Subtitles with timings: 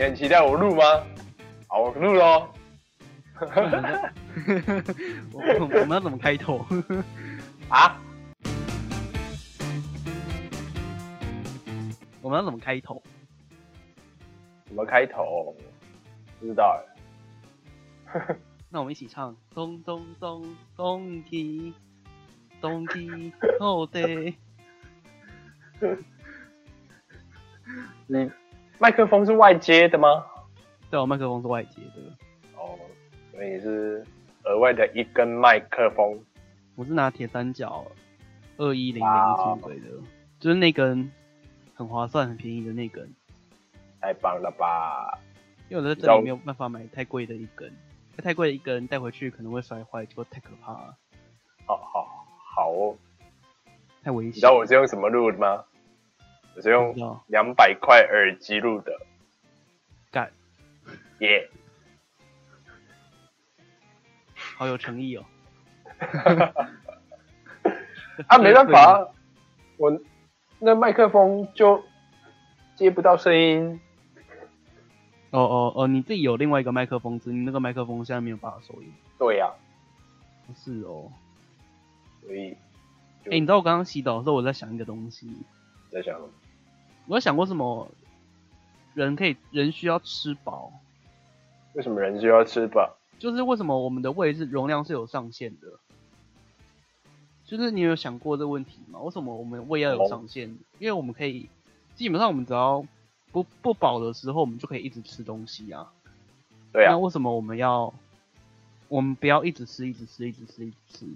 [0.00, 0.82] 你很期待我录吗？
[1.68, 2.48] 好，我录喽。
[5.30, 6.64] 我我们要怎么开头？
[7.68, 8.00] 啊？
[12.22, 13.02] 我们要怎么开头？
[14.64, 15.54] 怎么开头？
[16.40, 16.82] 不知道
[18.08, 18.36] 哎。
[18.72, 21.74] 那我们一起唱：咚咚咚咚滴，
[22.58, 24.34] 咚滴哦对。
[28.06, 28.30] 你
[28.82, 30.24] 麦克风是外接的吗？
[30.90, 32.00] 对，我麦克风是外接的。
[32.56, 32.78] 哦，
[33.30, 34.02] 所以是
[34.44, 36.18] 额外的一根麦克风。
[36.76, 37.84] 我是拿铁三角
[38.56, 39.86] 二一零零组队的，
[40.38, 41.12] 就是那根
[41.74, 43.06] 很划算、很便宜的那根。
[44.00, 45.18] 太棒了吧！
[45.68, 47.70] 因为我在这里没有办法买太贵的一根，
[48.16, 50.96] 太贵的一根带回去可能会摔坏，就太可怕了。
[51.66, 52.96] 好好好哦，
[54.02, 54.28] 太危险。
[54.28, 55.64] 你知道我是用什么录的吗？
[56.56, 56.94] 我是用
[57.28, 58.92] 两百块耳机录的。
[60.10, 60.30] 干，
[61.20, 61.48] 耶！
[64.34, 65.24] 好有诚意哦。
[68.26, 69.08] 啊，没办法，
[69.76, 70.00] 我
[70.58, 71.82] 那麦克风就
[72.76, 73.80] 接不到声音。
[75.30, 78.92] 哦哦哦，你自己有另外一个麦克风，只你那个麦克风现在没有办法收音。
[79.18, 79.50] 对呀。
[80.56, 81.10] 是哦。
[82.20, 82.56] 所以，
[83.24, 85.30] 哎，你知道我刚刚洗澡的时候，我在想一个东西。
[85.90, 86.20] 在想。
[87.06, 87.88] 我有想过什么？
[88.94, 90.72] 人可以，人需要吃饱。
[91.74, 92.96] 为什么人需要吃饱？
[93.18, 95.68] 就是为什么我们的胃是容量是有上限的？
[97.44, 99.00] 就是你有想过这个问题吗？
[99.00, 100.48] 为什么我们胃要有上限？
[100.78, 101.48] 因为我们可以，
[101.94, 102.84] 基本上我们只要
[103.32, 105.92] 不不饱的时候，我们就可以一直吃东西啊。
[106.72, 106.92] 对啊。
[106.92, 107.92] 那为什么我们要？
[108.88, 111.06] 我们不要一直吃，一直吃，一直吃，一直吃。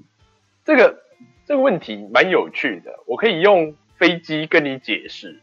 [0.64, 1.02] 这个
[1.44, 3.74] 这个问题蛮有趣的，我可以用
[4.04, 5.40] 飞机跟你解释。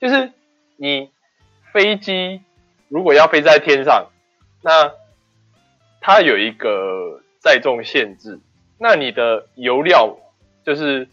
[0.00, 0.32] 就是
[0.76, 1.12] 你
[1.72, 2.42] 飞机
[2.88, 4.10] 如果要飞在天上，
[4.60, 4.92] 那
[6.00, 8.40] 它有一个载重限制。
[8.76, 10.18] 那你的油料
[10.64, 11.08] 就是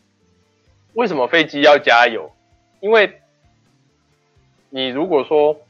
[0.93, 2.31] 为什么飞机要加油？
[2.79, 3.21] 因为
[4.71, 5.61] 你如果说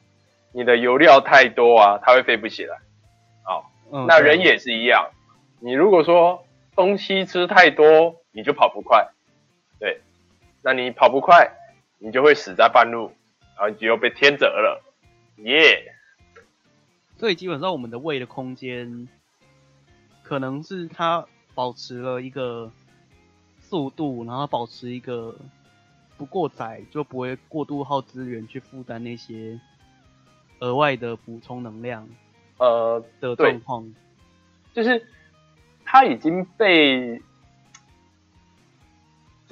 [0.53, 2.78] 你的油料太多啊，它会飞不起来。
[3.44, 3.69] 好，
[4.08, 5.12] 那人也是一样。
[5.59, 6.46] 你如果说
[6.78, 9.09] 东西吃太多，你就跑不快。
[9.80, 10.00] 对，
[10.63, 11.51] 那你跑不快。
[12.06, 13.13] 你就会死在半路，
[13.56, 14.84] 然后你就被天择了，
[15.38, 15.96] 耶！
[17.16, 19.07] 所以基本上我们的胃的空间，
[20.22, 21.25] 可能是它
[21.56, 22.69] 保持了一个
[23.62, 25.34] 速度，然后保持一个
[26.18, 29.57] 不过载，就不会过度耗资源去负担那些
[30.59, 32.09] 额外的补充能量，
[32.57, 33.94] 呃的状况，
[34.74, 35.07] 就是
[35.85, 37.22] 它已经被。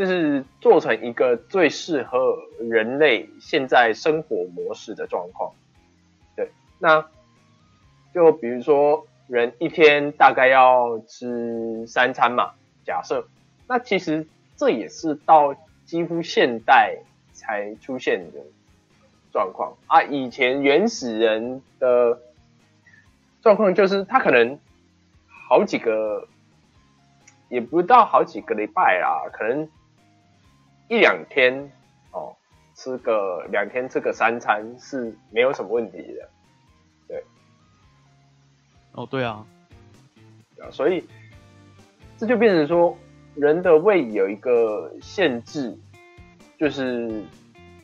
[0.01, 5.53] 就是做成一个最适合人类现在生活模式的状况，
[6.35, 7.05] 对，那
[8.11, 12.53] 就比如说人一天大概要吃三餐嘛，
[12.83, 13.27] 假设，
[13.67, 14.25] 那其实
[14.57, 16.97] 这也是到几乎现代
[17.31, 18.39] 才出现的
[19.31, 20.01] 状况啊。
[20.01, 22.19] 以前原始人的
[23.43, 24.57] 状况就是他可能
[25.47, 26.27] 好几个，
[27.49, 29.69] 也不到好几个礼拜啦，可能。
[30.91, 31.71] 一两天
[32.11, 32.35] 哦，
[32.75, 36.29] 吃个两天吃个三餐是没有什么问题的，
[37.07, 37.23] 对。
[38.91, 39.45] 哦，对啊，
[40.59, 41.07] 啊，所以
[42.17, 42.97] 这就变成说，
[43.35, 45.73] 人的胃有一个限制，
[46.59, 47.23] 就是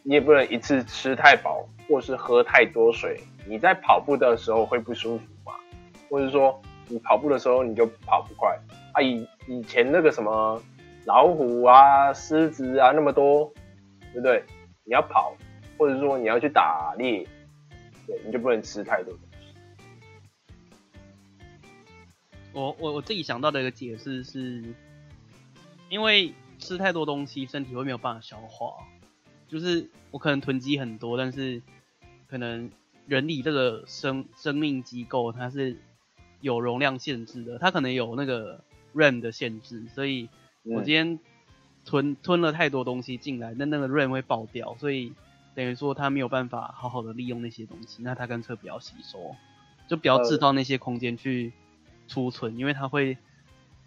[0.03, 3.21] 你也不能一次吃太饱，或是喝太多水。
[3.47, 5.53] 你在跑步的时候会不舒服嘛？
[6.09, 8.53] 或者说你跑步的时候你就跑不快
[8.91, 9.01] 啊？
[9.01, 10.61] 以以前那个什么。
[11.07, 13.53] 老虎啊，狮子啊，那么多，
[14.11, 14.43] 对不对？
[14.83, 15.37] 你要跑，
[15.77, 17.25] 或者说你要去打猎，
[18.05, 19.37] 对，你就不能吃太多东西。
[22.51, 24.61] 我我我自己想到的一个解释是，
[25.87, 28.85] 因为吃太多东西，身体会没有办法消化。
[29.47, 31.61] 就是我可能囤积很多，但是
[32.27, 32.69] 可能
[33.05, 35.77] 人体这个生生命机构它是
[36.41, 38.61] 有容量限制的，它可能有那个
[38.93, 40.27] RAM 的限制，所以。
[40.69, 41.19] 我今天
[41.85, 45.13] 吞吞了太多东西进来，那那个 RAM 会爆掉，所以
[45.55, 49.35] 等于说它没有办法好好的利用那些东西，那它干脆不要吸收，
[49.87, 51.53] 就不要制造那些空间去
[52.07, 53.17] 储存，因为它会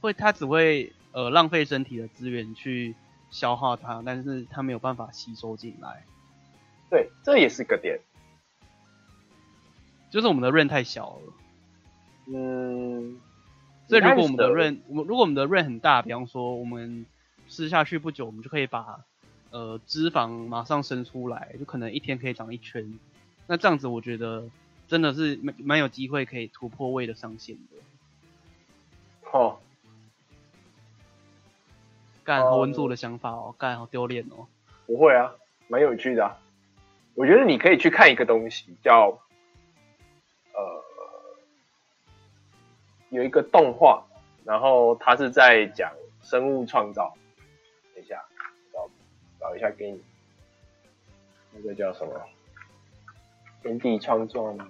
[0.00, 2.94] 会它只会呃浪费身体的资源去
[3.30, 6.04] 消耗它，但是它没有办法吸收进来。
[6.88, 8.00] 对，这也是个点，
[10.10, 11.32] 就是我们的 RAM 太小了。
[12.26, 13.20] 嗯。
[13.90, 17.04] 所以如果我们的润，我们如果我们的润很大，比方说我们
[17.48, 19.00] 吃下去不久，我们就可以把
[19.50, 22.96] 呃脂肪马上生出来，就可能一天可以长一圈。
[23.48, 24.48] 那这样子我觉得
[24.86, 29.32] 真的是蛮蛮有机会可以突破胃的上限的。
[29.32, 29.58] 哦，
[32.22, 34.46] 干，哦好文做的想法哦，干，好丢脸哦。
[34.86, 35.32] 不会啊，
[35.66, 36.38] 蛮有趣的啊。
[37.14, 39.18] 我觉得你可以去看一个东西，叫
[43.10, 44.04] 有一个动画，
[44.44, 45.92] 然后它是在讲
[46.22, 47.12] 生物创造。
[47.94, 48.24] 等一下，
[48.72, 48.88] 找
[49.38, 50.02] 找一下给你，
[51.52, 52.12] 那个叫什么？
[53.62, 54.68] 天地创造吗？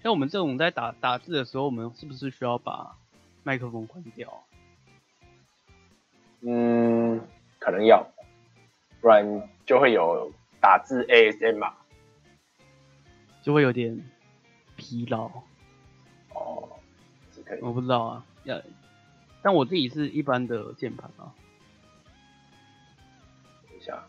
[0.00, 2.96] 像我们这种在打打字的时候，我们是不是需要把
[3.42, 4.44] 麦克风关掉？
[6.40, 7.20] 嗯，
[7.58, 8.06] 可能要，
[9.00, 11.74] 不然就会有打字 ASM 嘛。
[13.42, 14.04] 就会有点
[14.76, 15.30] 疲劳。
[16.34, 16.68] 哦，
[17.34, 17.60] 是可以。
[17.60, 18.60] 我不知道啊，要，
[19.42, 21.32] 但我自己是一般的键盘啊。
[23.68, 24.04] 等一下，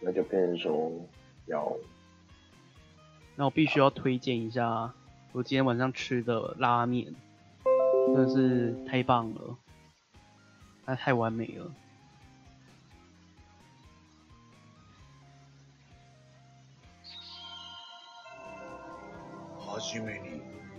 [0.00, 0.90] 那就变成说
[1.46, 1.76] 要
[3.36, 4.92] 那我必须要推荐一下
[5.32, 7.14] 我今天晚上吃的拉面，
[8.06, 9.56] 真的是太棒了，
[10.86, 11.70] 那太完美了。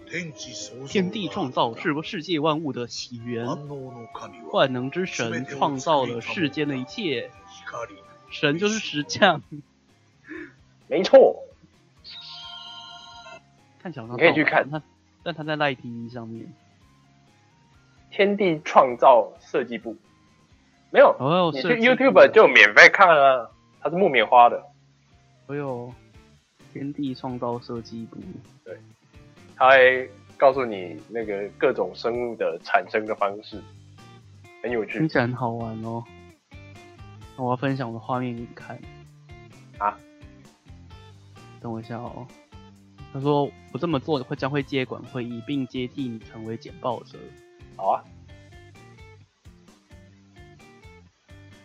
[0.07, 3.46] 天地創造天地创造是世界万物的起源，
[4.52, 7.31] 万能之神创造了世间的一切，
[8.30, 9.42] 神就是石匠。
[10.88, 11.44] 没错。
[13.81, 14.69] 看起来好像你可以去看。
[14.69, 14.81] 他，
[15.24, 16.54] 但他在赖 TV 上面。
[18.12, 19.96] 天地创造设计部。
[20.92, 23.50] 没有，哦，你去 YouTube 就免费看啊，
[23.81, 24.63] 它是木棉花的，
[25.48, 25.94] 还有
[26.75, 28.18] 天地创造设计部，
[28.66, 28.77] 对，
[29.56, 33.62] 他会告诉你那个各种生物的产生的方式，
[34.62, 36.04] 很有趣听起来很好玩哦。
[37.38, 38.77] 那我要分享我的画面给你看。
[39.77, 39.98] 啊？
[41.62, 42.27] 等我一下哦。
[43.13, 47.18] 他说我这么做会将会接管会议，并接替你成为简报者。
[47.77, 48.04] 好啊，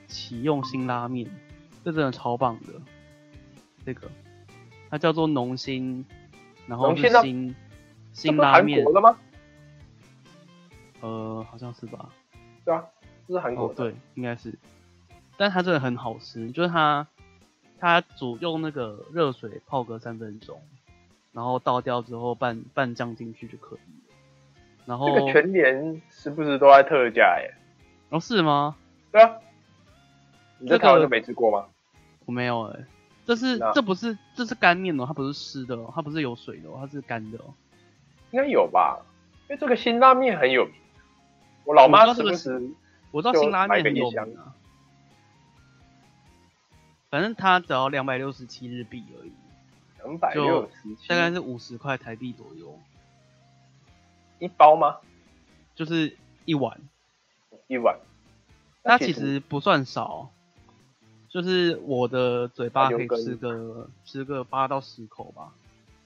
[0.07, 1.29] 启用新拉面，
[1.85, 2.81] 这真的超棒的。
[3.85, 4.09] 这个
[4.91, 6.05] 它叫做农心，
[6.67, 7.55] 然后是新
[8.13, 9.17] 新拉面国，的吗？
[11.01, 12.11] 呃，好像是吧？
[12.65, 12.85] 对啊，
[13.27, 13.75] 这是韩国哦，的。
[13.75, 14.53] 对，应该是，
[15.37, 17.07] 但它真的很好吃，就是它
[17.79, 20.61] 它煮用那个热水泡个三分钟，
[21.33, 24.15] 然后倒掉之后拌拌酱进去就可以了。
[24.87, 27.55] 然后这个全年是不是都在特价耶？
[28.11, 28.77] 哦是吗？
[29.13, 29.37] 对啊，
[30.59, 31.67] 你在这个台湾就没吃过吗？
[32.27, 32.81] 我没有哎、
[33.31, 37.55] 这是那这不是这是干面哦，它不是湿的哦，它不是有水的哦，它是干的哦。
[38.33, 39.01] 应该有吧，
[39.49, 40.75] 因为这个辛拉面很有名，
[41.65, 42.75] 我老妈我知道这个时不时
[43.13, 44.53] 我知道就新拉面很有名啊，
[47.09, 49.33] 反正它只要两百六十七日币而已，
[50.03, 52.77] 两百六十七，大概是五十块台币左右，
[54.41, 54.97] 一包吗？
[55.77, 56.17] 就是
[56.47, 56.81] 一碗。
[57.69, 57.97] 一碗。
[58.83, 60.31] 它那其实不算少，
[61.31, 65.55] 就是我的嘴巴可以吃个吃个八到十口吧。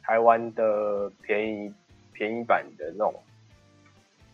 [0.03, 1.72] 台湾的便宜
[2.13, 3.22] 便宜版的那种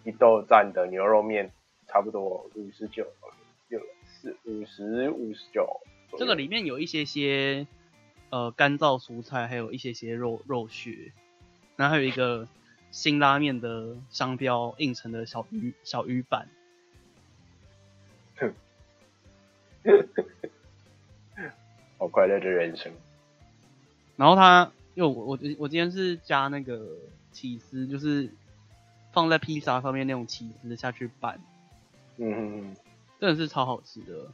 [0.03, 1.53] 一豆站的牛肉面，
[1.87, 3.07] 差不多五十九，
[3.69, 5.81] 六四五十五十九。
[6.19, 7.69] 这个里面有一些些
[8.31, 11.13] 呃干燥蔬菜，还有一些些肉肉屑，
[11.77, 12.49] 然后还有一个
[12.91, 16.49] 新拉面的商标印成的小鱼小鱼板。
[22.01, 22.91] 好快乐的人生。
[24.17, 26.97] 然后它，因为我我我今天是加那个
[27.31, 28.33] 起司，就是
[29.13, 31.39] 放在披萨上面那种起司下去拌，
[32.17, 32.77] 嗯嗯嗯，
[33.21, 34.33] 真的是超好吃的。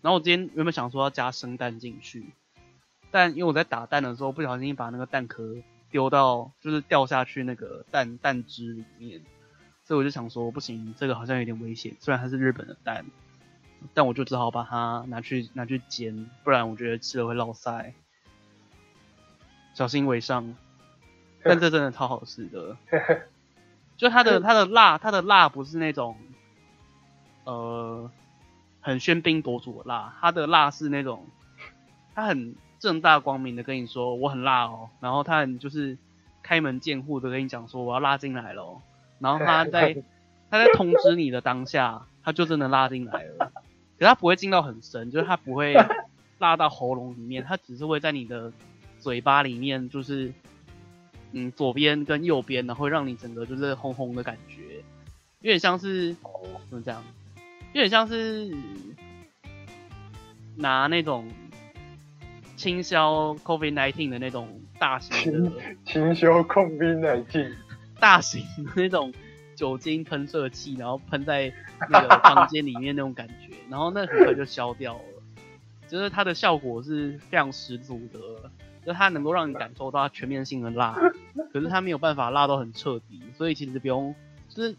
[0.00, 2.24] 然后我今天原本想说要加生蛋进去，
[3.10, 5.56] 但因为我在打蛋的时候不小心把那个蛋壳
[5.90, 9.20] 丢到，就是掉下去那个蛋蛋汁里面，
[9.82, 11.96] 所以我就想说不行，这个好像有点危险。
[11.98, 13.04] 虽然它是日本的蛋，
[13.94, 17.92] 但我就只好把它拿去拿去煎，不然我觉得吃了会落腮。
[19.74, 20.54] 小心为上，
[21.44, 22.76] 但这真的超好吃的。
[23.96, 26.16] 就它的它的辣，它的辣不是那种，
[27.44, 28.10] 呃，
[28.80, 31.26] 很喧宾夺主的辣，它的辣是那种，
[32.14, 35.96] 它很正大光明的跟你说我很辣哦，然后他很就是
[36.42, 38.82] 开门见户的跟你讲说我要辣进来喽，
[39.18, 39.94] 然后他 在
[40.50, 43.50] 他在通知你的当下，他就真的辣进来了，
[43.98, 45.74] 可它不会进到很深，就是它不会
[46.38, 48.52] 辣到喉咙里面，它只是会在你的
[49.00, 50.32] 嘴巴里面，就是
[51.32, 54.82] 嗯左边跟右边，然后会让你整个就是红红的感觉，
[55.40, 56.14] 有点像是
[56.68, 57.02] 怎么讲？
[57.72, 58.54] 有点像是
[60.56, 61.28] 拿那种
[62.56, 65.52] 清消 COVID nineteen 的那种大型的
[65.84, 67.50] 清修控冰奶镜，
[68.00, 69.12] 大型的那种
[69.54, 71.52] 酒精喷射器，然后喷在
[71.90, 75.02] 那个房间里面那种感觉，然后那很快就消掉了。
[75.88, 78.50] 就是它的效果是非常十足的，
[78.84, 80.98] 就它能够让你感受到它全面性的辣，
[81.52, 84.12] 可是它没有办法辣到很彻底，所以其实不用，
[84.48, 84.74] 就是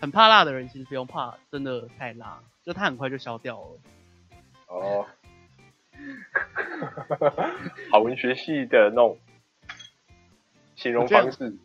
[0.00, 3.68] 很怕辣的人其实不用怕，真的太辣，就它很快就消掉了。
[4.66, 5.06] 哦，
[7.92, 9.18] 好文学系的那种
[10.74, 11.56] 形容方式，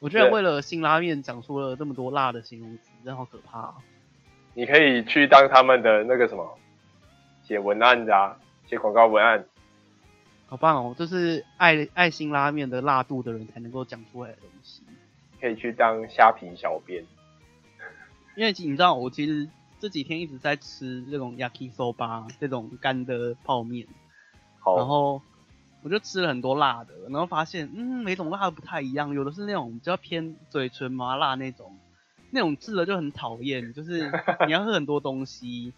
[0.00, 3.74] 我居然对为了辛拉面讲出了这么多辣的形容词，真的好可怕、啊。
[4.54, 6.58] 你可以去当他们的那个什么
[7.42, 9.44] 写文案的啊，写广告文案。
[10.46, 10.94] 好棒哦！
[10.96, 14.82] 这是爱爱心拉面的辣度的人才能够讲出来的东西。
[15.40, 17.04] 可以去当虾皮小编，
[18.36, 19.48] 因为你知道，我其实
[19.80, 23.86] 这几天一直在吃这种 yakisoba 这种干的泡面，
[24.60, 25.20] 好，然后
[25.82, 31.76] 我就吃了很多辣的，然后发现，嗯，每种辣都不太一样，有的是那种比较偏嘴唇麻辣那种，
[32.34, 34.10] 那种制的就很讨厌， 就是
[34.46, 35.72] 你要喝很多东西，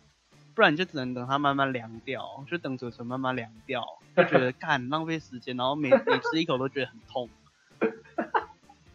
[0.55, 3.85] 不然你就只能等它慢慢凉掉，就等嘴唇慢慢凉掉，
[4.17, 7.29] 就觉得 干浪费时间，然后每 每吃一口都觉得很痛。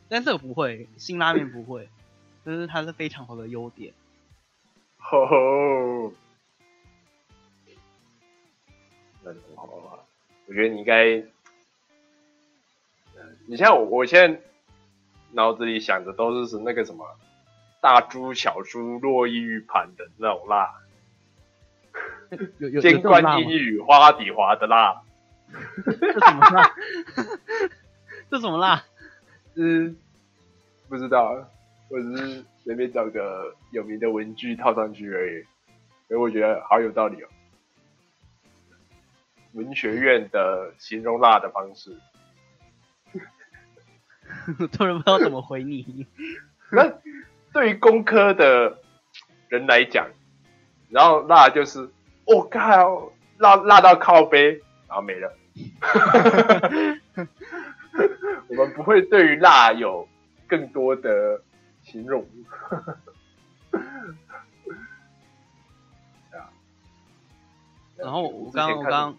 [0.09, 1.87] 但这个不会，辛拉面不会，
[2.43, 3.93] 就是它是非常好的优点。
[4.97, 6.11] 吼吼，
[9.23, 10.01] 那很好啊。
[10.47, 11.19] 我觉得你应该，
[13.15, 14.41] 嗯你像我，我现在
[15.31, 17.05] 脑子里想的都是是那个什么
[17.81, 20.71] 大猪小猪落玉盘的那种辣，
[22.29, 25.01] 有有有见这种辣吗冠一语花底滑的辣，
[25.99, 26.75] 这什么辣？
[28.29, 28.83] 这什么辣？
[29.55, 29.97] 嗯，
[30.87, 31.45] 不知道，
[31.89, 35.43] 我只是随便找个有名的文具套上去而已，
[36.07, 37.27] 所以我觉得好有道理哦。
[39.53, 41.97] 文学院的形容辣的方式，
[44.71, 46.05] 突然不知道怎么回你。
[46.71, 46.83] 那
[47.53, 48.77] 对于工科的
[49.49, 50.07] 人来讲，
[50.89, 51.89] 然后辣就是
[52.25, 55.33] 我靠、辣辣到靠背，然后没了。
[58.47, 60.07] 我们不会对于辣有
[60.47, 61.41] 更多的
[61.83, 62.25] 形容。
[66.31, 66.49] 对啊
[67.97, 69.17] 然后我刚刚我刚刚，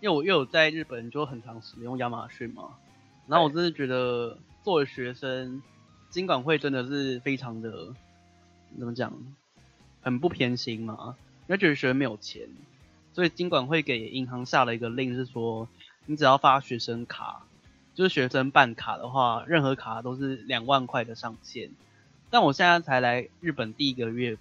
[0.00, 2.76] 因为我因为我在日本就很常使用亚马逊嘛，
[3.28, 5.62] 然后我真的觉得作为学生，
[6.10, 7.94] 金管会真的是非常的
[8.78, 9.12] 怎么讲，
[10.00, 12.48] 很不偏心嘛，因为觉得学生没有钱，
[13.12, 15.68] 所以金管会给银行下了一个令是说，
[16.06, 17.42] 你只要发学生卡，
[17.94, 21.70] 就是学生办卡的话，任何卡都是两万块的上限。
[22.30, 24.36] 但我现在才来日本第一个月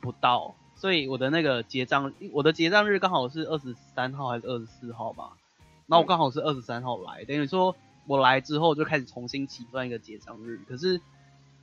[0.00, 5.32] 不到，所以我的那个结账，我的结账日刚好是二十三号还是二十四号吧？
[5.86, 7.74] 那我刚好是二十三号来，等于说
[8.08, 10.58] 我来之后就开始重新起算一个结账日。
[10.66, 11.00] 可是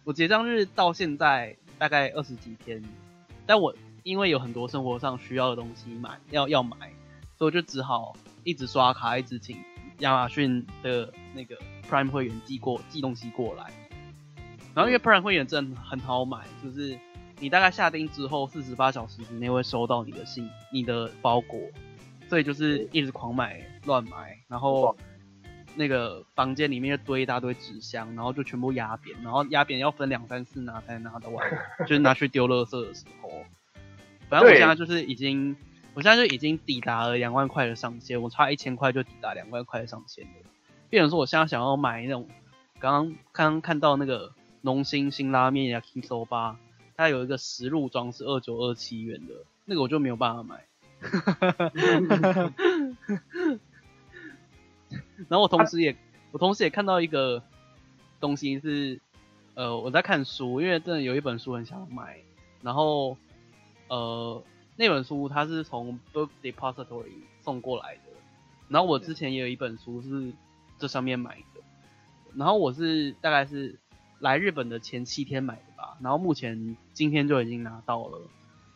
[0.06, 2.82] 我结账日到现在大概二十几天，
[3.46, 6.78] 但我因为有很多生活上需要的东西买要要买，
[7.38, 9.58] 所以我就只好一直刷卡，一直请
[10.00, 11.58] 亚马逊的那个
[11.90, 13.74] Prime 会员寄过寄东西过来。
[14.76, 17.00] 然后因为 Prime 会员真很好买，就是
[17.40, 21.60] 你大概下订之后四十八小时之内会收到你的信、你的包裹，
[22.30, 24.96] 所以就是一直狂买乱买，然后
[25.76, 31.48] 那个房间里面就堆一大堆纸箱，然后就全部压扁，然后压扁要分两三次拿才能拿得完，
[31.86, 33.30] 就是拿去丢垃圾的时候。
[34.30, 35.56] 反正我对现在就是已经，
[35.94, 40.32] 我现在就已经抵达了两万块的上限，我差一千块就抵达两万块的上限了。
[40.90, 42.28] 变成说我现在想要买那种，
[42.80, 46.56] 刚刚刚刚看到那个农心辛拉面呀 Kisoba，
[46.96, 49.34] 它有一个实入装是二九二七元的，
[49.66, 50.66] 那个我就没有办法买。
[55.30, 55.96] 然后我同时也，
[56.32, 57.42] 我同时也看到一个
[58.20, 59.00] 东西是，
[59.54, 62.18] 呃，我在看书，因为真的有一本书很想买，
[62.62, 63.18] 然后
[63.88, 64.44] 呃，
[64.76, 68.02] 那本书它是从 Book Depository 送过来的，
[68.68, 70.34] 然后我之前也有一本书是
[70.78, 71.62] 这上面买的，
[72.36, 73.78] 然后我是大概是
[74.20, 78.20] 来日本的前七天买的吧，然后目前今天就已经拿到了，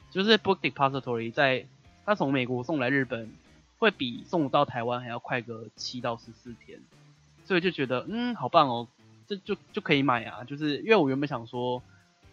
[0.10, 1.66] 就是 Book Depository 在
[2.06, 3.30] 它从美国送来日本，
[3.80, 6.80] 会比送到台湾还要快个七到十四天，
[7.46, 8.88] 所以就觉得嗯好棒哦，
[9.26, 11.82] 这就就可以买啊，就是因为我原本想说，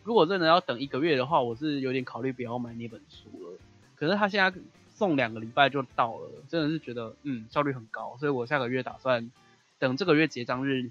[0.02, 3.58] 如果真的要等一个月的话，我是有点考虑不要买那本书了，
[3.94, 4.60] 可是他现在
[4.94, 9.30] 送两个礼拜就到了，真的是觉得嗯效率很高，所以我下个月打算
[9.78, 10.90] 等这个月结账日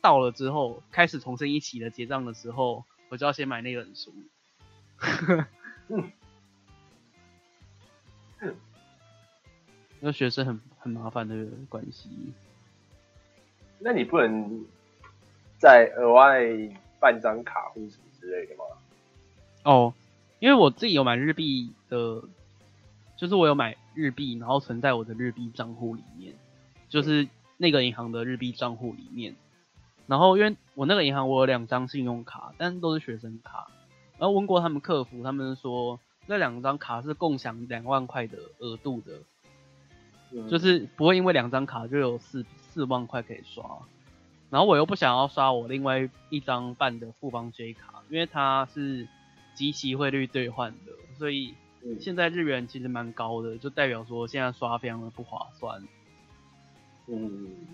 [0.00, 4.12] 到了之后，开始重新一起的结账的时候，我就要先买那本书。
[5.88, 6.10] 嗯
[10.00, 12.08] 那学生很很麻烦的关系。
[13.78, 14.64] 那你不能
[15.58, 16.44] 再额外
[17.00, 18.64] 办张卡或什么之类的吗？
[19.64, 19.94] 哦，
[20.38, 22.22] 因为我自己有买日币的，
[23.16, 26.34] 就是我有买日币，然后存在我的日币账户里面，
[26.88, 29.34] 就是那个银行的日币账户里面。
[30.06, 33.68] 然后因为我那个银行我有两张信用卡，但都是学生卡。
[34.18, 39.20] 然后问过他们客服，他们说那两张卡是共享两万块的额度的，
[40.32, 43.64] 嗯就是不会因为两张卡就有四四万块可以刷。
[44.50, 49.06] 然后我又不想要刷我另外一张办的富邦 J 卡，因为它是
[49.54, 51.54] 集齐汇率兑换的，所以
[51.84, 55.82] 嗯现在日元其实蛮高的，就代表说现在刷非常的不划算。
[57.08, 57.66] 嗯，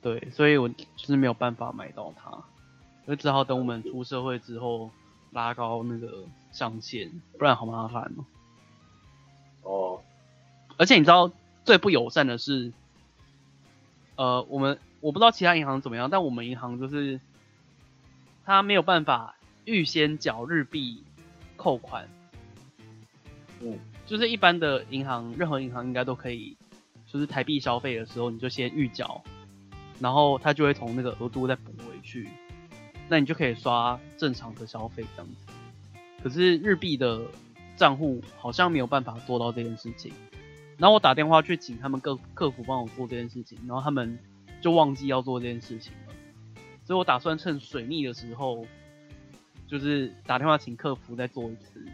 [0.00, 2.30] 对，所以我就是没有办法买到它，
[3.06, 4.90] 就只好等我们出社会之后
[5.32, 8.24] 拉高那个上限，不然好麻烦哦。
[9.62, 10.00] 哦，
[10.76, 11.30] 而且你知道
[11.64, 12.72] 最不友善的是，
[14.16, 17.20] 呃，我们我不知道其他银行怎么样，但我们银行就是
[18.44, 21.02] 它没有办法预先缴日币
[21.56, 22.08] 扣款，
[23.60, 26.56] 嗯，就是一般的银行，任何银行应该都可以，
[27.06, 29.22] 就是台币消费的时候你就先预缴，
[30.00, 32.28] 然后它就会从那个额度再补回去，
[33.08, 35.52] 那你就可以刷正常的消费这样子。
[36.22, 37.22] 可是日币的
[37.76, 40.12] 账户好像没有办法做到这件事情，
[40.76, 44.18] 然后我打电话去请他们客客服帮我做这件事情，然后他们
[44.60, 46.14] 就忘记要做这件事情了，
[46.84, 48.66] 所以我打算趁水逆的时候，
[49.66, 51.86] 就是打电话请客服再做一次，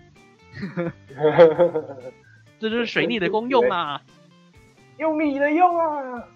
[2.59, 4.03] 这就是水逆的功用啊！
[4.99, 6.29] 用你的用啊！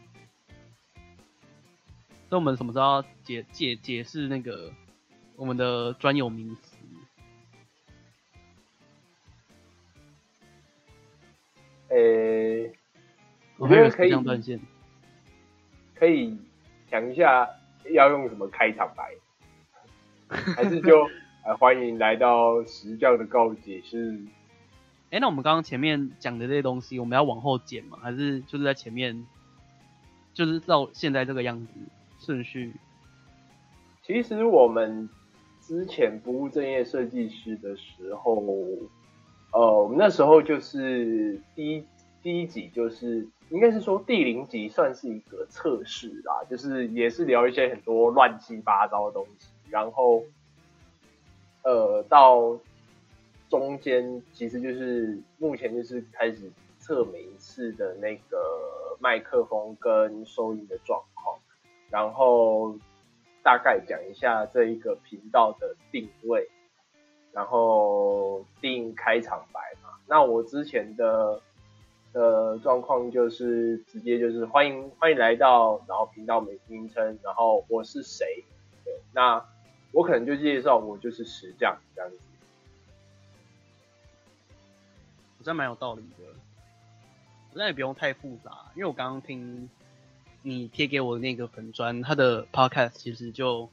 [2.28, 4.72] 所以我们什么时候要解解解释那个
[5.36, 6.73] 我们的专有名词？
[11.94, 12.72] 诶、
[13.56, 14.60] 我觉得可以断线。
[15.94, 16.36] 可以
[16.90, 17.48] 想一下
[17.92, 19.14] 要用什么开场白，
[20.56, 21.08] 还是就
[21.44, 24.20] 呃欢迎来到石教的告解是
[25.10, 27.96] 哎、那我们刚刚前面讲的这些东西，我们要往后剪吗？
[28.02, 29.24] 还是就是在前面，
[30.32, 31.72] 就是照现在这个样子
[32.18, 32.72] 顺序？
[34.02, 35.08] 其实我们
[35.60, 38.42] 之前不务正业设计师的时候，
[39.54, 41.84] 呃，我们那时候就是第一
[42.24, 50.24] 第一集就是应该是说第零集算是一个测试啦，就是也是聊一些很多乱七八糟的东西，然后
[51.62, 52.58] 呃到
[53.48, 61.38] 中间其实就是目前就是开始测每一次的那个麦克风跟收音的状况，
[61.90, 62.76] 然后
[63.44, 66.48] 大概讲一下这一个频道的定位，
[67.34, 69.90] 然后定开场白嘛。
[70.06, 71.40] 那我之前的
[72.12, 78.44] 的状况就是直接就是欢迎欢迎来到，然后频道名名称，然后我是谁，
[78.84, 79.44] 对，那
[79.92, 82.16] 我可能就介绍我就是石匠这样子。
[85.36, 86.24] 好像蛮有道理的。
[87.56, 89.68] 那也不用太复杂，因为我刚刚听
[90.42, 93.68] 你贴给我的那个粉砖，他的 podcast 其实就，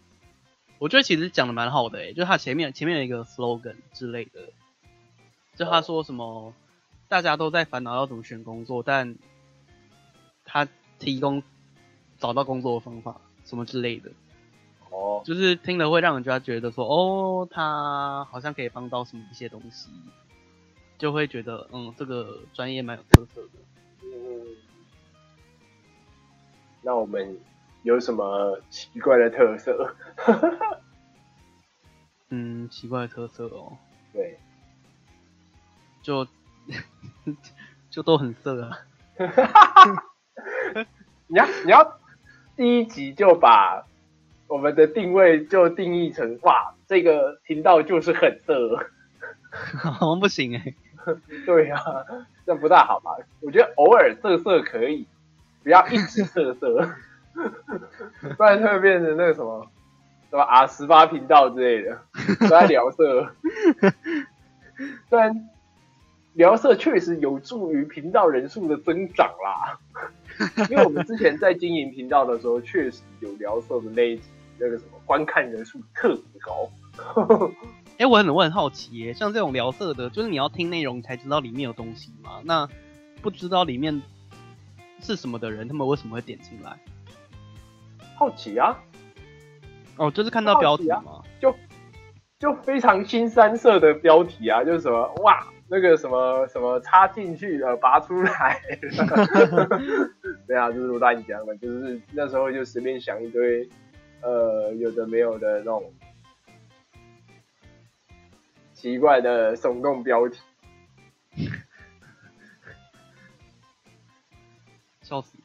[0.81, 4.49] 我觉得其实讲的蛮好的诶，就他前面前面有一个 slogan 之类的，
[5.55, 6.55] 就他说什么
[7.07, 9.15] 大家都在烦恼要怎么选工作，但
[10.43, 10.67] 他
[10.97, 11.43] 提供
[12.17, 14.09] 找到工作的方法什么之类的，
[14.89, 19.91] 哦，就是听了会让人家觉得说，哦，他好像可以帮到什么一些东西，
[20.97, 23.59] 就会觉得，嗯，这个专业蛮有特色的。
[24.01, 24.47] 嗯，
[26.81, 27.37] 那我们
[27.83, 29.95] 有什么奇怪的特色？
[32.29, 33.75] 嗯，奇怪的特色哦，
[34.13, 34.37] 对，
[36.01, 36.25] 就
[37.89, 38.79] 就都很色啊。
[41.27, 41.99] 你要你要
[42.55, 43.85] 第一集就把
[44.47, 48.89] 我们的定位就定义成哇，这个频道就是很色。
[49.51, 50.73] 好像不行哎、
[51.45, 51.79] 对啊，
[52.45, 53.17] 这样不大好吧？
[53.41, 55.05] 我觉得偶尔色色可以，
[55.63, 56.89] 不要一直色色，
[58.37, 59.67] 不然就会变成那个什么
[60.29, 62.01] 什么 R 十八频道之类的，
[62.41, 63.33] 都在聊色。
[65.09, 65.49] 虽然
[66.33, 69.79] 聊色确实有助于频道人数的增长啦，
[70.69, 74.23] 因为我们之前在经营频道的时候，确实有聊色的那一集，
[74.57, 76.69] 那个什么观看人数特别高。
[77.97, 82.41] 哎、我很我很好奇耶，像这种聊色的，就是你要听内容才知道里面有东西嘛？
[82.43, 82.67] 那
[83.21, 84.01] 不知道里面
[84.99, 86.79] 是什么的人，他们为什么会点进来？
[88.21, 88.79] 好奇啊，
[89.97, 91.23] 哦，就是看到标题好嘛。
[92.37, 98.61] 就非常新三色的标题啊，就是什么哇，那个什么什么插进去呃拔出来，
[100.45, 103.67] 对啊，就是乱讲的，就是那时候就随便想一堆
[104.21, 105.91] 呃有的没有的那种
[108.73, 110.39] 奇怪的耸动标题。
[115.01, 115.37] 笑死！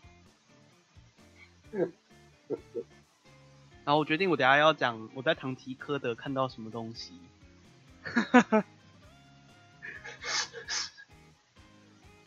[3.84, 7.18] 然后我决定，我等下要讲我在唐吉诃德看到什么东西。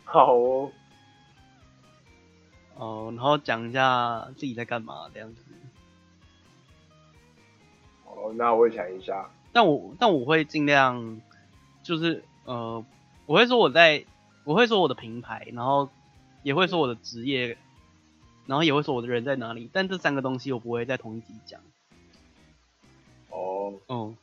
[0.03, 0.71] 好哦，
[2.75, 5.41] 哦，然后讲一下自己在干嘛这样子。
[8.05, 11.21] 哦，那我想一下，但我但我会尽量，
[11.84, 12.84] 就是呃，
[13.25, 14.05] 我会说我在，
[14.43, 15.89] 我会说我的品牌，然后
[16.41, 17.58] 也会说我的职业，
[18.49, 21.62] 然后也会说我的人在哪里，但这三个东西我不会在同一集讲。
[23.29, 24.17] 哦，嗯，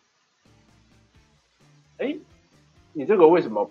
[1.99, 2.12] 哎，
[2.93, 3.71] 你这个为什么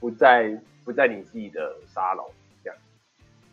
[0.00, 2.28] 不在不在你自己的沙龙
[2.64, 2.76] 这样？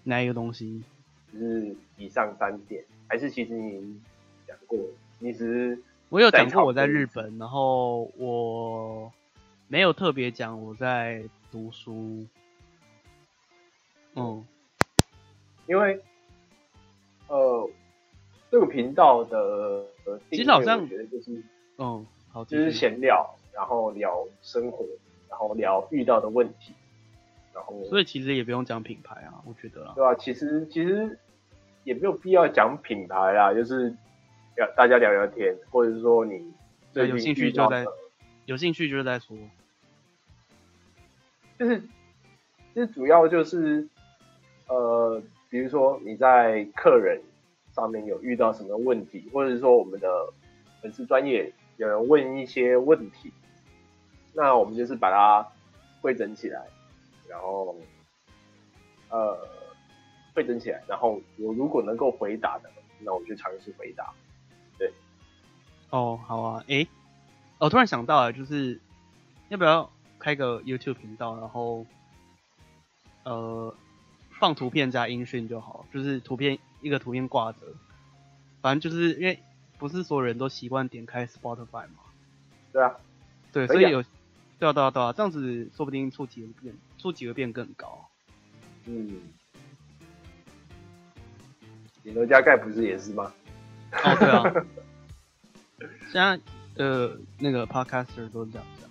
[0.02, 0.84] 哪一个东西？
[1.32, 4.02] 就是以上三点，还是其实你
[4.48, 4.80] 讲过，
[5.20, 9.14] 你只是我有讲过我在日本，然后我
[9.68, 12.26] 没有特别讲我在读书。
[14.16, 14.44] 嗯，
[15.70, 16.02] 因为
[17.28, 17.70] 呃
[18.50, 19.38] 这个频道的
[20.06, 21.44] 呃其实好像觉得就是
[21.78, 22.04] 嗯，
[22.34, 24.84] 好，就是闲聊，然后聊生活，
[25.30, 26.74] 然后聊遇到的问题，
[27.54, 29.94] 然后所以其实也不用讲品牌啊，我觉得啦。
[29.96, 31.20] 对啊、其实其实
[31.84, 33.94] 也没有必要讲品牌啦，就是
[34.56, 36.52] 聊大家聊聊天，或者是说你
[36.92, 37.92] 最近有兴趣就在的
[38.46, 39.38] 有兴趣就是在说，
[41.60, 41.80] 就是
[42.74, 43.88] 其实主要就是
[44.68, 47.22] 呃，比如说你在客人
[47.74, 50.08] 上面有遇到什么问题，或者是说我们的
[50.82, 53.34] 粉丝专业有人问一些问题，
[54.34, 55.48] 那我们就是把它
[56.02, 56.66] 汇整起来，
[57.28, 57.76] 然后
[59.10, 59.38] 呃
[60.34, 64.14] 汇整起来，然后我如果能够回答的，那我就尝试回答。
[64.78, 64.94] 对
[65.90, 66.88] 哦，好啊，诶，
[67.58, 68.80] 我突然想到了，就是
[69.50, 71.86] 要不要开个 YouTube 频道，然后
[73.24, 73.74] 呃
[74.40, 77.60] 放图片加音讯就好，就是图片一个图片挂着，
[78.62, 79.40] 反正就是因为
[79.78, 82.00] 不是所有人都习惯点开 Spotify 嘛，
[82.72, 82.96] 对啊，
[83.52, 84.02] 对，所以有
[84.58, 88.10] 对啊对啊对啊，这样子说不定触及会变触及会变更高。
[88.86, 89.22] 嗯，
[92.02, 93.34] 顶楼加盖不是也是吗？
[93.92, 94.66] 哦，对啊，
[96.12, 96.40] 现在
[96.76, 98.90] 呃那个 Podcaster 都这样讲。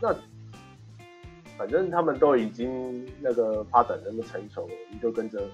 [0.00, 0.16] 那
[1.60, 5.46] 反正他们都已经那个发展那么成熟了，你就跟着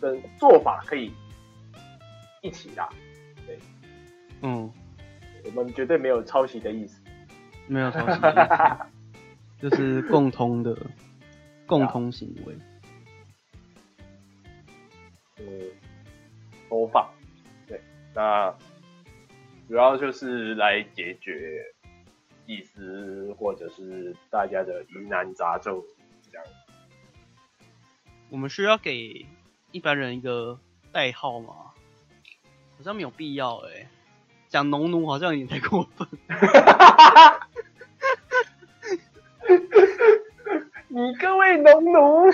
[0.00, 1.12] 跟做法可以
[2.40, 2.88] 一起啦。
[3.46, 3.58] 对
[4.40, 4.72] 嗯，
[5.44, 7.02] 我们绝对没有抄袭的意思。
[7.66, 10.74] 没有抄袭的意思， 就是共通的
[11.66, 12.56] 共通行为。
[15.40, 15.44] 嗯，
[16.70, 17.06] 播放。
[17.68, 17.78] 对，
[18.14, 18.50] 那
[19.68, 21.62] 主要就是来解决
[22.46, 25.82] 意思或者是大家的疑难杂症
[26.30, 26.46] 这样。
[28.30, 29.26] 我们需要给
[29.72, 30.58] 一般人一个
[30.92, 31.72] 代号吗？
[32.76, 33.88] 好像没有必要哎、
[34.48, 36.08] 讲农奴好像有点太过分。
[40.88, 42.30] 你各位农奴，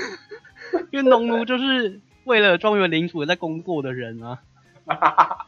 [0.90, 4.42] 因为农奴就是为了庄园领主在工作的人啊。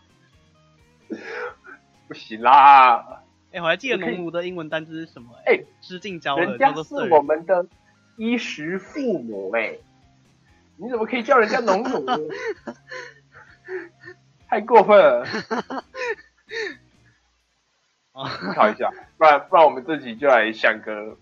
[2.07, 3.22] 不行啦，
[3.53, 7.67] 哎、我还记得农奴的英文单字是什么、哎、哎失敬教了，人家叫做是我们的
[8.17, 9.77] 衣食父母哎、
[10.77, 12.07] 你怎么可以叫人家农奴？
[14.49, 15.27] 太过分了，
[18.13, 18.29] 啊。
[18.37, 21.17] 思考一下，不然不然我们这集就来想个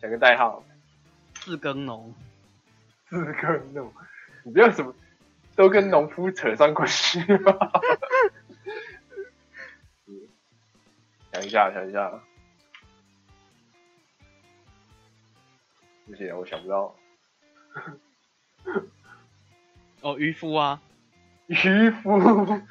[0.00, 0.64] 想个代号，
[1.34, 2.12] 自耕农，
[3.08, 3.92] 四耕农，
[4.44, 4.94] 你不要什么
[5.54, 7.70] 都跟农夫扯上关系吧。
[11.34, 12.10] 嗯想一下，想一下，
[16.06, 16.94] 不行，我想不到。
[20.02, 20.80] 哦，渔夫啊，
[21.46, 22.12] 渔夫，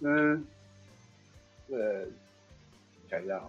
[0.00, 0.44] 嗯，
[1.68, 2.06] 呃，
[3.08, 3.40] 想一下，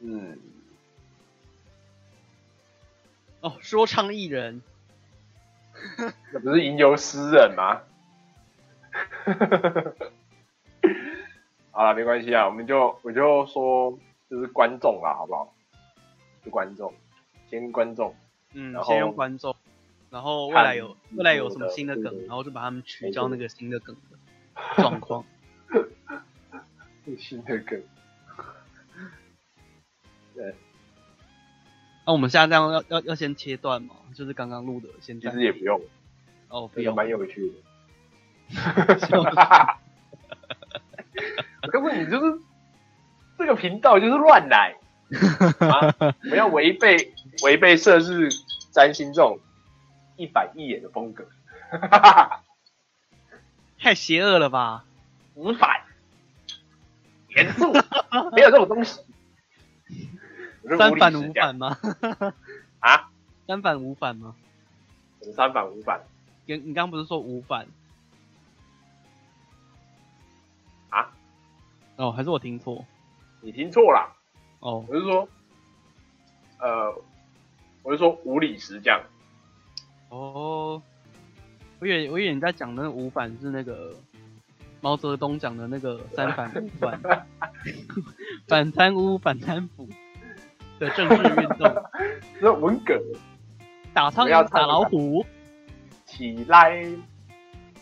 [0.00, 0.38] 嗯，
[3.40, 4.60] 哦，说唱艺人，
[6.34, 7.80] 那不是吟游诗人吗？
[11.70, 13.98] 好了，没关系啊，我们就我就说
[14.30, 15.54] 就是观众啦，好不好？
[16.44, 16.92] 就观众，
[17.50, 18.14] 先观众，
[18.52, 19.56] 嗯先用观众，
[20.10, 24.18] 然后未来有未来有什么新的梗，然后就把他们取消那个新的梗的
[24.76, 25.24] 状况。
[27.18, 27.82] 新的梗。
[30.34, 30.54] 对，
[32.06, 33.96] 那我们现在这样要要要先切断嘛？
[34.14, 35.80] 就是刚刚录的，现其在实也不用，
[36.48, 36.84] 哦，不用。
[36.84, 37.54] 这个蛮有趣的。
[41.62, 42.38] 我告诉你，就是
[43.38, 44.76] 这个频道就是乱来
[45.58, 45.94] 啊！
[46.24, 47.12] 我们要违背
[47.42, 48.28] 违背涉事
[48.72, 49.38] 占星这种
[50.16, 51.26] 一板一眼的风格，
[53.78, 54.84] 太邪恶了吧？
[55.34, 55.80] 无反
[57.30, 57.72] 严肃，
[58.32, 59.00] 没有这种东西。
[60.78, 61.76] 三反五反吗？
[62.80, 63.10] 啊？
[63.46, 64.34] 三反五反吗？
[65.20, 66.00] 什么三反五反
[66.46, 67.66] 你你刚刚不是说五反？
[71.96, 72.84] 哦，还是我听错？
[73.40, 74.16] 你听错了，
[74.60, 75.28] 哦，我是说，
[76.58, 76.94] 呃，
[77.82, 79.00] 我是说无理石匠。
[80.08, 80.82] 哦，
[81.78, 83.94] 我以为我以为你在讲的那个五反是那个
[84.80, 87.00] 毛泽东讲的那个三反五反，
[88.48, 89.88] 反贪污反贪腐
[90.78, 91.84] 的政治运动，
[92.40, 93.00] 这文革
[93.92, 95.24] 打苍蝇打老虎，
[96.06, 96.84] 起来，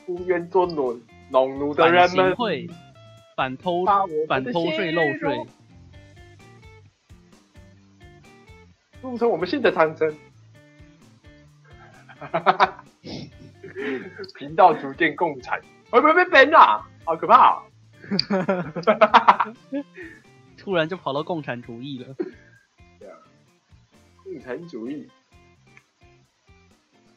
[0.07, 2.37] 不愿做农农奴的人们，
[3.37, 3.85] 反偷
[4.29, 5.47] 反偷税漏税血肉，
[9.01, 10.17] 铸成我们新的长征。
[14.39, 16.89] 频道逐渐共产，会不会被 ban 啊？
[17.05, 17.65] 好可怕、啊！
[20.57, 22.15] 突然就跑到共产主义了。
[24.23, 25.11] 共产主义，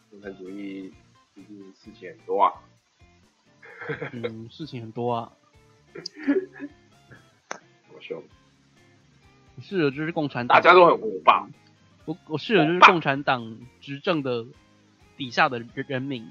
[0.10, 0.91] 共产主义
[1.36, 2.51] 毕竟事情很多啊。
[4.12, 5.32] 嗯，事情很多啊，
[7.93, 8.21] 我说，
[9.55, 11.47] 我室友就是共产党，大家都很火爆，
[12.05, 14.45] 我我室友就是共产党执政的
[15.17, 16.27] 底下的人人民。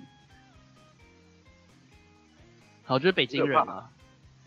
[2.84, 3.90] 好，就是北京人啊。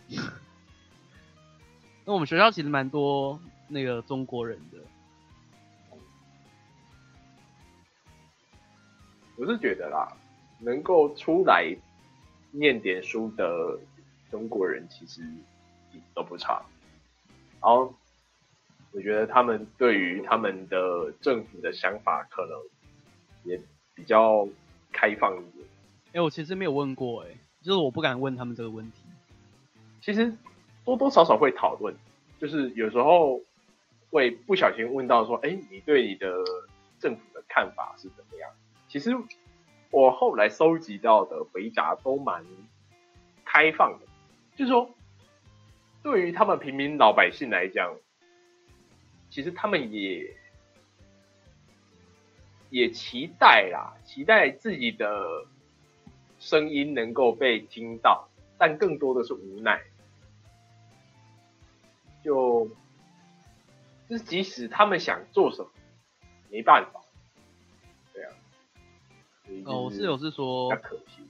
[2.06, 4.78] 那我们学校其实蛮多那个中国人的，
[9.36, 10.16] 我是觉得啦，
[10.60, 11.76] 能够出来
[12.52, 13.78] 念点书的
[14.32, 15.22] 中国人其实
[16.14, 16.64] 都不差。
[17.62, 17.94] 然后，
[18.92, 22.60] 我觉得他们对于他们的政府的想法可能
[23.44, 23.60] 也
[23.94, 24.48] 比较
[24.92, 25.66] 开放一点。
[26.14, 27.30] 哎、我其实没有问过、哎，
[27.62, 29.04] 就是我不敢问他们这个问题。
[30.02, 30.34] 其实
[30.86, 31.96] 多多少少会讨论，
[32.40, 33.42] 就是有时候
[34.10, 36.32] 会不小心问到说，哎，你对你的
[37.00, 38.50] 政府的看法是怎么样？
[38.88, 39.12] 其实
[39.92, 42.46] 我后来收集到的回答都蛮
[43.44, 44.07] 开放的，
[44.58, 44.94] 就是说，
[46.02, 47.96] 对于他们平民老百姓来讲，
[49.30, 50.36] 其实他们也
[52.72, 55.46] 也期待啦，期待自己的
[56.40, 59.80] 声音能够被听到，但更多的是无奈。
[62.24, 62.68] 就
[64.10, 65.70] 就是即使他们想做什么，
[66.50, 67.00] 没办法，
[68.12, 68.34] 对啊。
[69.46, 71.22] 所以就是哦，我室友是说他可惜。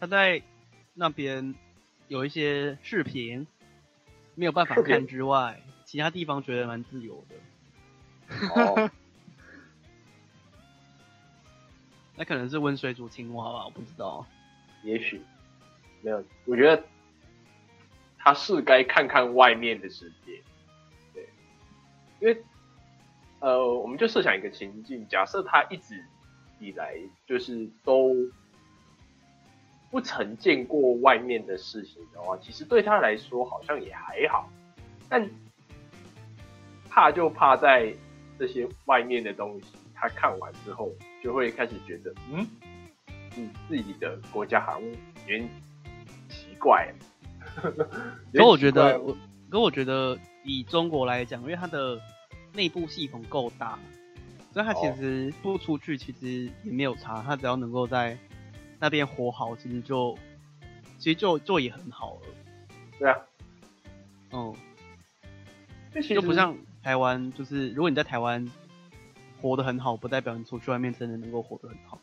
[0.00, 0.42] 他在
[0.94, 1.54] 那边
[2.10, 3.46] 有一些视频
[4.34, 7.36] 没有办法看之外，其他地方觉得蛮自由的。
[8.48, 8.90] 哦，
[12.16, 14.26] 那可能是温水煮青蛙吧，我不知道。
[14.82, 15.22] 也许
[16.02, 16.82] 没有，我觉得
[18.18, 20.42] 他是该看看外面的世界，
[21.14, 21.28] 对，
[22.18, 22.42] 因为
[23.38, 26.04] 呃，我们就设想一个情境，假设他一直
[26.58, 28.16] 以来就是都
[29.90, 34.48] 不曾见过外面的事情的话，其实对他来说好像也还好，
[35.08, 35.28] 但
[36.88, 37.92] 怕就怕在
[38.38, 42.46] 这些外面的东西，他看完之后就会开始觉得，嗯。
[43.36, 45.48] 嗯，自己的国家好像有点
[46.28, 46.92] 奇怪。
[48.34, 49.16] 可我觉得，我
[49.48, 51.96] 可我觉得以中国来讲，因为它的
[52.52, 53.78] 内部系统够大，
[54.52, 58.18] 所以它其哦实不出去其实也没有差，它只要能够在
[58.80, 60.18] 那边活好，其实就
[60.98, 62.22] 其实就就也很好了。
[62.98, 63.16] 对啊，
[64.32, 64.54] 嗯，
[66.02, 68.50] 就不像台湾，就是如果你在台湾
[69.40, 71.98] 活得很好，不代表你出去外面真的能够活得很好。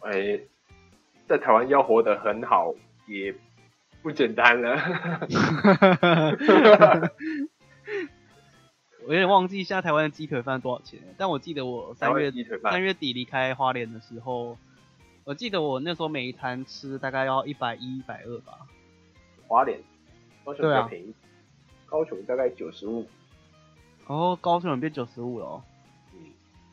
[0.00, 0.40] 哎，
[1.28, 2.74] 在台湾要活得很好
[3.06, 3.34] 也
[4.02, 4.76] 不简单了。
[9.10, 12.30] 我有点忘记现在台湾的鸡腿饭多少钱，但我记得我三月
[12.62, 14.56] 三月底离开花莲的时候，
[15.24, 18.68] 我记得我那时候每一餐吃大概要一百一、一百二吧。
[19.48, 19.80] 花莲，
[20.44, 21.12] 高雄比便宜，
[21.86, 23.04] 高雄大概九十五。
[24.06, 25.62] 哦高雄人变九十五了哦。
[26.14, 26.20] 嗯，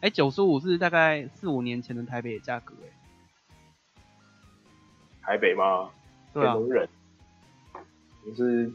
[0.02, 4.00] 哎，九十五是大概四五年前的台北的价格哎。
[5.24, 5.90] 台北吗？
[6.36, 6.88] 对啊人，
[8.24, 8.72] 你是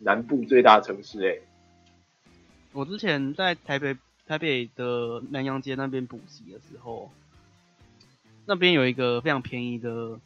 [0.00, 1.38] 南部最大城市哎、
[2.72, 7.10] 我之前在台北台北的南洋街那边补习的时候，
[8.46, 10.18] 那边有一个非常便宜的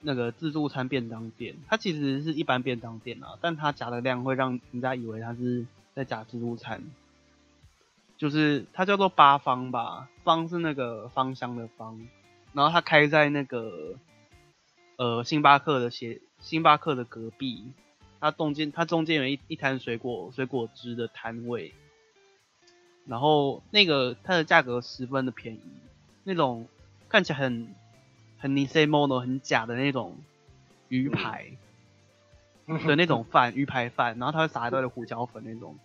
[0.00, 6.82] 那个自助餐便当店，它其实是一般便当店啊，但它夹的量会让人家以为它是在夹自助餐。
[8.16, 12.06] 就是它叫做八方吧，方是那个芳香的芳，
[12.52, 13.94] 然后它开在那个
[14.96, 17.64] 呃星巴克的斜星巴克的隔壁，
[18.24, 21.74] 它中间它中间有一一摊水果水果汁的摊位，
[23.04, 25.60] 然后那个它的价格十分的便宜，
[26.22, 26.66] 那种
[27.06, 27.74] 看起来很
[28.38, 30.16] 很 Nisei Mono 很假的那种
[30.88, 31.50] 鱼排
[32.86, 35.78] 的那种饭 鱼排饭，然后它会撒一堆的胡椒粉那种，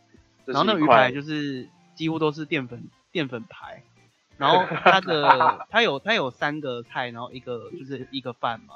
[0.46, 3.84] 然后那个鱼排就是几乎都是淀粉淀粉排，
[4.40, 8.76] 然后它的它有它有三个菜，然后一个就是一个饭嘛，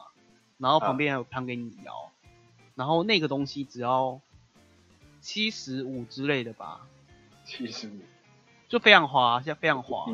[0.58, 2.12] 然后旁边还有汤给你舀，
[2.76, 4.20] 然后那个东西只要
[5.22, 6.82] 七十五之类的吧，
[7.46, 8.00] 七十五，
[8.68, 10.08] 就非常滑，现在非常滑。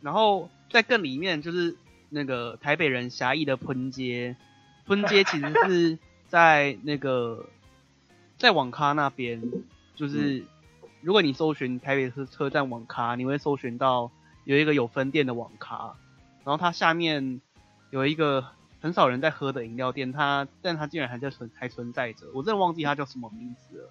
[0.00, 1.76] 然后在更里面就是
[2.08, 4.36] 那个台北人狭义的喷街，
[4.86, 7.48] 喷街其实是在那个
[8.36, 9.42] 在网咖那边，
[9.94, 10.44] 就是
[11.00, 14.10] 如果你搜寻台北车车站网咖，你会搜寻到
[14.44, 15.96] 有一个有分店的网咖，
[16.44, 17.40] 然后它下面
[17.90, 18.46] 有一个
[18.80, 23.90] 很少人在喝的饮料店，它但它竟然还在存还存在着，我真的忘记它叫什么名字了。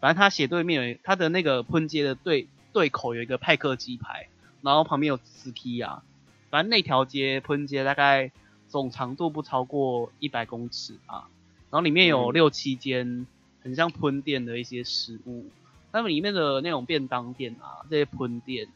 [0.00, 4.28] 反正它斜对面有它的那个喷街的对对口有一个派克鸡排，
[4.60, 6.02] 然后旁边有斯基亚，
[6.50, 8.32] 反正那条街喷街大概
[8.68, 11.28] 总长度不超过一百公尺啊，
[11.70, 12.32] 然后里面有嗯。
[12.32, 13.26] 六七间
[13.62, 15.46] 很像喷店的一些食物，
[15.92, 18.66] 他们里面的那种便当店啊，这些喷店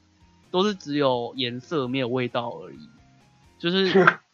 [0.50, 2.88] 都是只有颜色没有味道而已，
[3.58, 3.92] 就是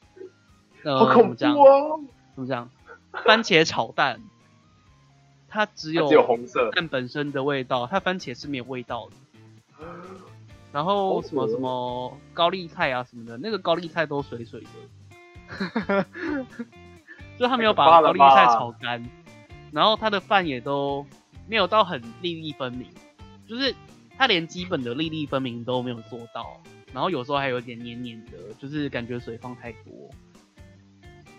[0.85, 1.57] 呃好恐怖怎么讲？
[1.57, 2.01] 哦！
[2.35, 2.71] 怎么讲，
[3.25, 4.21] 番茄炒蛋，
[5.49, 9.87] 它只有它只有红色，蛋本身的味道，它番茄是没有味道的。
[10.73, 14.61] 然后什么什么高丽菜啊什么的，那个高丽菜都水水
[15.81, 16.07] 的，
[17.39, 19.09] 就他没有把高丽菜炒干，
[19.71, 21.07] 然后它的饭也都
[21.47, 22.89] 没有到很粒粒分明，
[23.49, 23.73] 就是
[24.19, 26.61] 它连基本的粒粒分明都没有做到，
[26.93, 30.11] 然后有时候还有点黏黏的，就是感觉水放太多，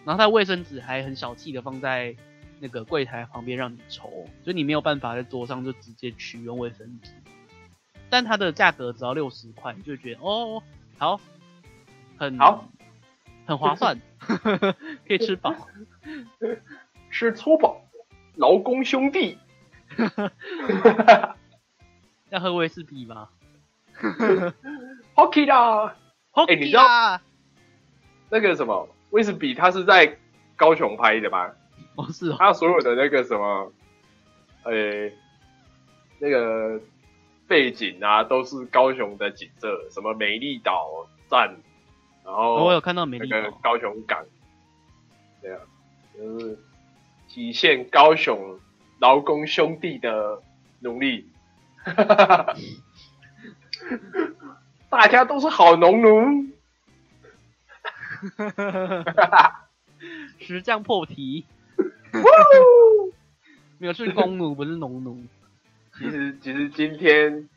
[0.05, 2.15] 然后它卫生纸还很小气的放在
[2.59, 4.09] 那个柜台旁边让你抽，
[4.43, 7.11] 所以你没有办法在桌上就直接取用卫生纸。
[8.09, 10.61] 但它的价格只要六十块，你就会觉得哦，
[10.97, 11.19] 好，
[12.17, 12.65] 很好，
[13.45, 13.99] 很划算，
[15.07, 15.53] 可以吃饱。
[17.11, 17.81] 吃粗饱，
[18.35, 19.37] 劳工兄弟。
[22.29, 23.29] 要喝威士忌吗
[25.15, 25.95] Hockey 啦，
[26.33, 27.21] 哎你知道 Hockey 啊
[28.29, 30.17] 那个什么威士比，他是在
[30.58, 31.56] 高雄拍的吧？
[31.95, 33.71] 哦是哦，他所有的那个什么，
[34.63, 35.10] 呃、
[36.19, 36.82] 那个
[37.47, 41.56] 背景啊，都是高雄的景色，什么美丽岛站，
[42.25, 44.25] 然后我有看到美丽岛，高雄港，
[45.41, 45.62] 对啊，
[46.17, 46.60] 就是
[47.30, 48.60] 体现高雄
[48.99, 50.41] 劳工兄弟的
[50.82, 51.30] 努力。
[54.89, 56.47] 大家都是好农奴，
[60.39, 61.45] 石匠破题，
[63.77, 65.23] 没有是公奴不是农奴。
[65.97, 67.47] 其实其实今天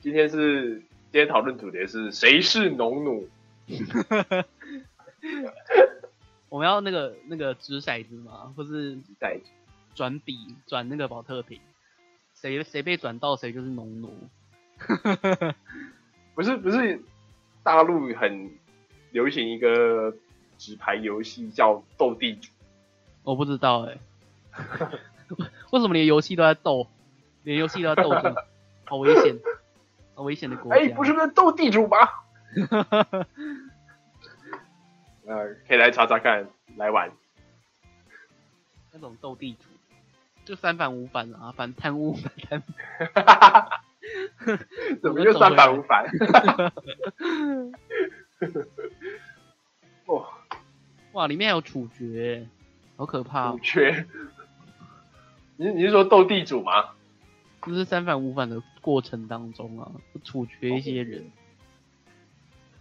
[0.00, 0.74] 今天是
[1.10, 3.28] 今天讨论主题是谁是农奴？
[6.48, 8.52] 我们要那个那个掷骰子吗？
[8.56, 9.38] 或是在
[9.94, 11.60] 转笔转那个保特瓶？
[12.34, 14.28] 谁谁被转到谁就是农奴。
[16.34, 17.02] 不是不是
[17.64, 18.48] 大陆很
[19.10, 20.14] 流行一个
[20.58, 22.50] 纸牌游戏叫斗地主，
[23.22, 23.98] 我不知道哎、
[25.70, 26.86] 为什么连游戏都在斗，
[27.42, 28.34] 连游戏都在斗争，
[28.84, 29.36] 好危险，
[30.14, 30.80] 好危险的国家。
[30.80, 31.96] 哎，不是在斗地主吗？
[35.26, 37.10] 呃，可以来查查看，来玩。
[38.92, 39.66] 那种斗地主，
[40.44, 42.62] 就三反五反啊，反贪污，反贪污。
[45.02, 46.06] 怎么就三反五反？
[50.06, 50.28] 哇，
[51.12, 52.46] 哇，里面还有处决，
[52.96, 53.58] 好可怕、哦！
[53.60, 54.06] 主角，
[55.56, 56.90] 你你是说斗地主吗？
[57.62, 59.90] 就是三反五反的过程当中啊，
[60.24, 61.30] 处决一些人。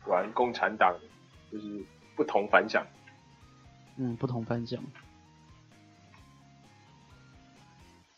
[0.03, 0.95] 果然共产党
[1.51, 1.83] 就是
[2.15, 2.85] 不同凡响。
[3.97, 4.81] 嗯，不同凡响，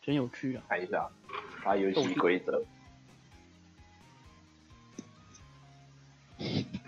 [0.02, 0.62] 真有趣啊！
[0.68, 1.08] 看一下
[1.64, 2.62] 它游戏规则。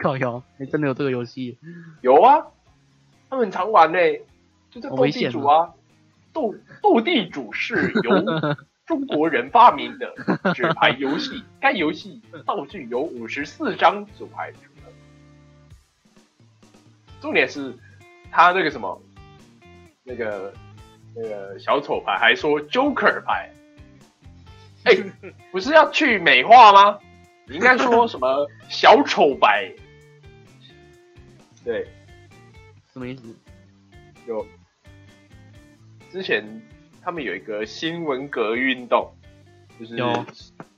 [0.03, 1.59] 靠腰，哎、真的有这个游戏？
[2.01, 2.47] 有啊，
[3.31, 3.99] 他们常玩呢、
[4.71, 5.73] 就这斗地主啊，
[6.33, 8.23] 斗斗地主是由
[8.85, 10.13] 中国人发明的
[10.55, 14.93] 纸牌游戏，该游戏道具由五十四张纸牌组成。
[17.21, 17.73] 重点是
[18.31, 19.01] 他那个什么，
[20.03, 20.53] 那个
[21.15, 23.51] 那个小丑牌还说 Joker 牌，
[24.85, 24.97] 哎、
[25.53, 26.99] 不是要去美化吗？
[27.47, 29.73] 你应该说什么小丑牌？
[31.65, 31.87] 对，
[32.93, 33.23] 什么意思？
[34.27, 34.47] 有。
[36.11, 36.45] 之前
[37.01, 39.13] 他们有一个新文革运动，
[39.79, 40.25] 就是有。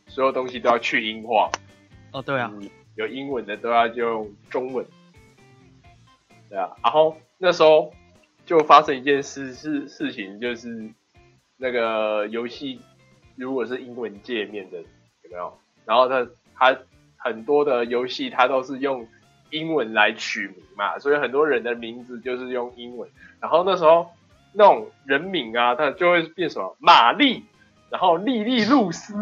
[0.06, 1.50] 所有东西都要去英化，
[2.12, 4.86] 哦，对啊，嗯有英文的都要就用中文，
[6.48, 7.92] 对啊，然后那时候
[8.46, 10.88] 就发生一件事事事情，就是
[11.56, 12.80] 那个游戏
[13.34, 15.58] 如果是英文界面的有没有？
[15.84, 16.24] 然后它
[16.54, 16.78] 它
[17.16, 19.08] 很多的游戏它都是用
[19.54, 23.08] 英文来取名嘛，所以很多人的名字就是用英文。
[23.40, 24.10] 然后那时候
[24.52, 27.44] 那种人名啊，它就会变什么玛丽，
[27.90, 29.14] 然后莉莉露丝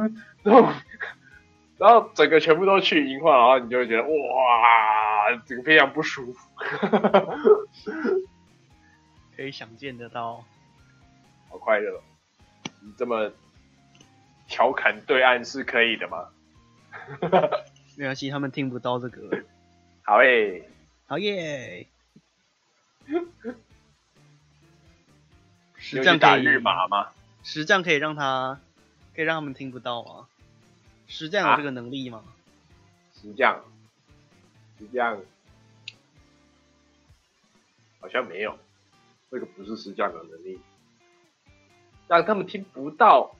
[0.43, 0.72] 然后，
[1.76, 4.09] 然后整个全部都去英化，然后你就会觉得哇，
[5.45, 6.49] 这个非常不舒服，
[9.37, 10.45] 可以想见得到。
[11.51, 12.01] 好快乐。
[12.80, 13.30] 你这么
[14.49, 16.28] 调侃对岸是可以的吗？
[17.97, 19.45] 没关系，他们听不到这个。
[20.05, 20.68] 好诶、
[21.07, 21.86] 好耶！
[25.76, 27.11] 实有战打日麻吗？
[27.42, 28.61] 实战可以让他
[29.14, 30.28] 可以让他们听不到吗？
[31.07, 32.24] 实战有这个能力吗？
[33.14, 33.62] 石匠，
[34.78, 35.20] 石匠
[38.00, 38.59] 好像没有，
[39.30, 40.59] 这个不是实战的能力，
[42.09, 43.36] 让他们听不到。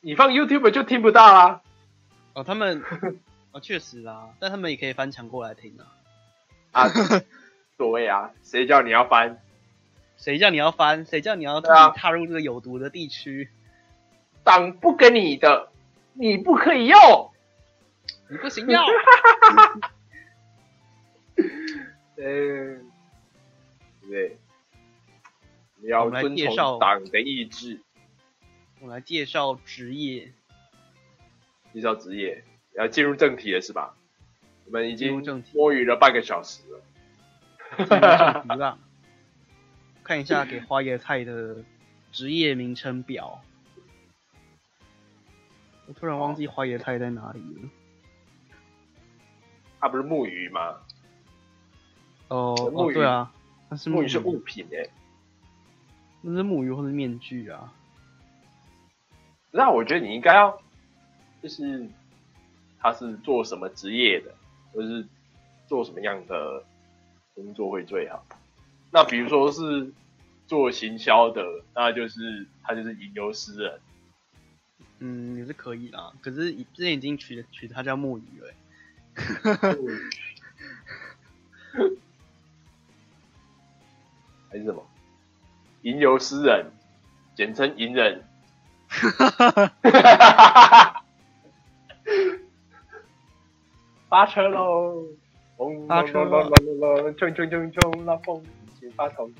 [0.00, 1.62] 你放 YouTube 就听不到啦。
[2.34, 2.82] 哦，他们
[3.52, 5.86] 哦确实啦，但他们也可以翻墙过来听啊。
[6.72, 6.88] 啊，
[7.76, 9.40] 所谓啊，谁叫你要翻？
[10.16, 11.04] 谁叫你要翻？
[11.04, 13.50] 谁叫你要自己踏入这个有毒的地区？
[14.44, 15.70] 党不给你的，
[16.14, 16.98] 你不可以用。
[18.28, 18.82] 你不行要。
[22.16, 22.90] 嗯，
[24.08, 24.38] 对，
[25.76, 27.80] 你要来遵从党的意志，
[28.80, 30.32] 我来介绍职业，
[31.74, 32.44] 介绍职业，
[32.74, 33.94] 要进入正题了是吧？
[34.66, 35.22] 我们已经
[35.54, 36.80] 摸鱼了半个小时了。
[37.76, 37.86] 正
[38.42, 38.78] 题吧。
[40.02, 41.64] 看一下给花椰菜的
[42.10, 43.40] 职业名称表。
[45.86, 47.68] 我突然忘记花椰菜在哪里了。
[49.80, 50.76] 它不是木鱼吗？
[52.28, 53.32] 哦木鱼哦，对啊，
[53.68, 54.90] 那是鱼木鱼是物品诶、
[56.22, 57.72] 那是木鱼或者面具啊。
[59.50, 60.62] 那我觉得你应该要，
[61.42, 61.86] 就是
[62.82, 64.34] 他是做什么职业的，
[64.72, 65.06] 或是
[65.68, 66.64] 做什么样的
[67.34, 68.26] 工作会最好。
[68.90, 69.92] 那比如说是
[70.46, 73.80] 做行销的，那就是他就是吟游诗人。
[74.98, 76.12] 嗯，也是可以啦。
[76.20, 78.54] 可是之前已经取取他叫木鱼了欸。
[84.50, 84.84] 还是什么？
[85.82, 86.66] 吟游诗人，
[87.34, 88.24] 简称吟人。
[94.12, 95.08] 发车隆
[95.56, 98.42] 隆隆隆隆，冲冲冲冲，拉风
[98.78, 99.30] 请发头。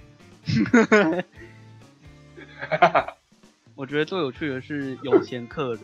[3.74, 5.82] 我觉得最有趣的是有钱客人。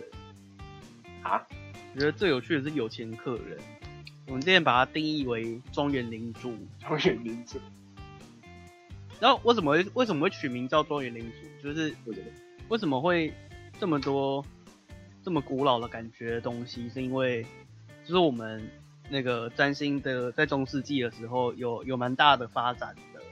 [1.22, 1.47] 啊？
[1.95, 3.59] 我觉得最有趣的是有钱客人。
[4.26, 6.55] 我们之前把它定义为庄园领主。
[6.80, 7.59] 庄园领主
[9.20, 11.30] 然后为什么会为什么会取名叫庄园领
[11.61, 11.62] 主？
[11.62, 11.95] 就是？
[12.70, 13.34] 为什么会
[13.78, 14.43] 这么多
[15.22, 16.89] 这么古老的感觉的东西？
[16.89, 17.43] 是因为
[18.07, 18.66] 就是我们
[19.11, 23.22] 那个占星的在中世纪的时候有有蛮大的发展的，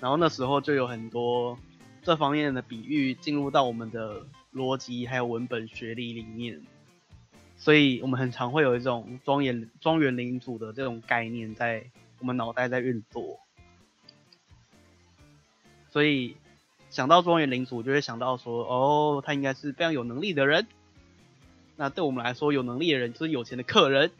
[0.00, 1.58] 然后那时候就有很多
[2.02, 6.62] 这方面的比喻进入到我们的逻辑还有文本学理里面，
[7.56, 11.84] 所以我们很常会有一种庄园庄园领主的这种概念在
[12.18, 13.38] 我们脑袋在运作。
[15.90, 16.36] 所以
[16.90, 20.66] 想到庄园领主，就会想到说，哦，他应该是非常有能力的人。
[21.76, 24.10] 那对我们来说，有能力的人就是有钱的客人，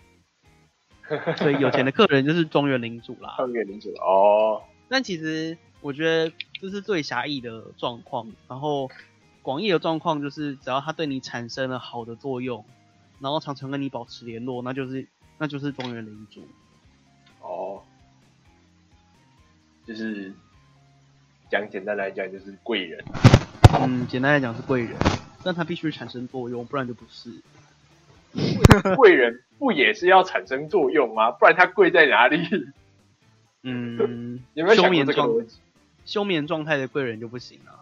[1.36, 3.34] 所以有钱的客人就是庄园领主啦。
[3.36, 8.90] 庄园领主哦，但其实我觉得这是最狭义的状况，然后
[9.42, 12.64] 广义的状况就是只要他对你产生了好的作用，
[13.20, 15.06] 然后常常跟你保持联络，那就是
[15.38, 16.40] 那就是庄园领主。
[17.42, 17.82] 哦，
[19.86, 20.32] 就是
[21.50, 23.04] 讲简单来讲就是贵人。
[23.78, 24.96] 嗯，简单来讲是贵人，
[25.42, 27.30] 但他必须产生作用，不然就不是。
[28.96, 31.30] 贵人不也是要产生作用吗？
[31.30, 32.38] 不然他贵在哪里？
[33.62, 35.58] 嗯， 有没有想过休眠状这个逻辑？
[36.04, 37.80] 休眠状态的贵人就不行了。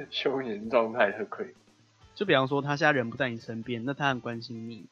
[0.10, 1.54] 休眠状态的贵，
[2.14, 4.86] 就比方说他现在人不在你身边，那他很关心你，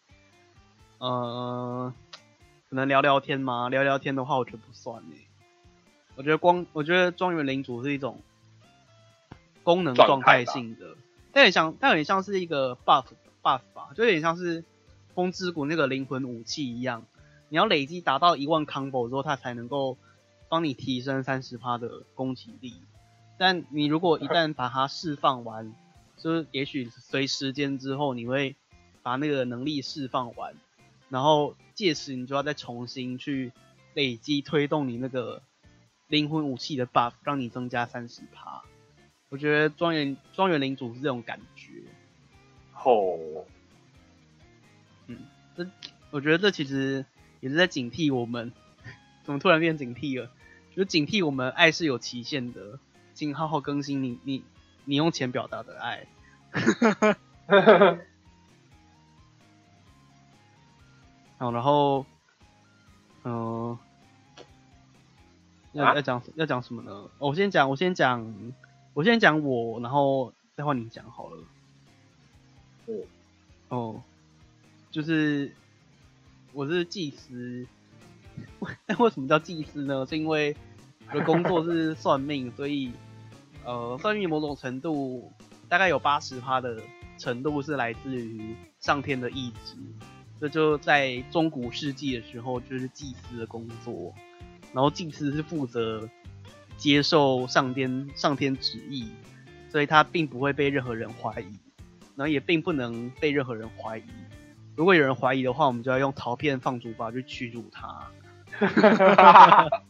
[0.98, 1.92] 呃，
[2.68, 3.68] 可能聊聊天吗？
[3.70, 5.16] 聊聊天的话，我觉得不算呢。
[6.16, 8.20] 我觉得光，我觉得庄园领主是一种
[9.62, 10.96] 功能状态性的，
[11.32, 13.04] 它很像，它很像是一个 buff
[13.42, 14.64] buff 吧，就有点像是
[15.14, 17.04] 风之谷那个灵魂武器一样，
[17.48, 19.96] 你要累积达到一万 combo 之后，它才能够
[20.48, 22.74] 帮你提升三十趴的攻击力。
[23.38, 25.72] 但你如果一旦把它释放完，
[26.16, 28.56] 就是也许随时间之后，你会
[29.02, 30.54] 把那个能力释放完，
[31.08, 33.52] 然后届时你就要再重新去
[33.94, 35.40] 累积推动你那个
[36.08, 38.62] 灵魂武器的 buff，让你增加三十趴。
[39.28, 41.67] 我觉得庄园庄园领主是这种感觉，
[42.88, 43.44] 吼，
[46.10, 47.04] 我觉得这其实
[47.40, 48.50] 也是在警惕我们，
[49.24, 50.30] 怎么突然变警惕了？
[50.70, 52.78] 就是警惕我们爱是有期限的，
[53.12, 54.42] 请好好更新你你
[54.86, 56.06] 你用钱表达的爱。
[61.36, 62.06] 好，然后，
[63.24, 63.78] 嗯、
[65.72, 66.90] 要啊要讲要讲什么呢？
[67.18, 68.34] 哦我先讲，我先讲，
[68.94, 71.44] 我先讲我，然后再换你讲好了。
[72.88, 73.02] 嗯
[73.68, 74.02] 哦，
[74.90, 75.52] 就是
[76.52, 77.66] 我是祭司，
[78.86, 80.06] 但 为什么叫祭司呢？
[80.06, 80.56] 是因为
[81.12, 82.90] 我的工作是算命，所以
[83.64, 85.30] 呃，算命某种程度
[85.68, 86.80] 大概有八十趴的
[87.18, 89.76] 程度是来自于上天的意志。
[90.40, 94.14] 这就在中古世纪的时候，就是祭司的工作，
[94.72, 96.08] 然后祭司是负责
[96.78, 99.10] 接受上天上天旨意，
[99.68, 101.58] 所以他并不会被任何人怀疑，
[102.18, 104.02] 然后也并不能被任何人怀疑。
[104.74, 108.10] 如果有人怀疑的话，我们就要用陶片放逐法去驱逐他。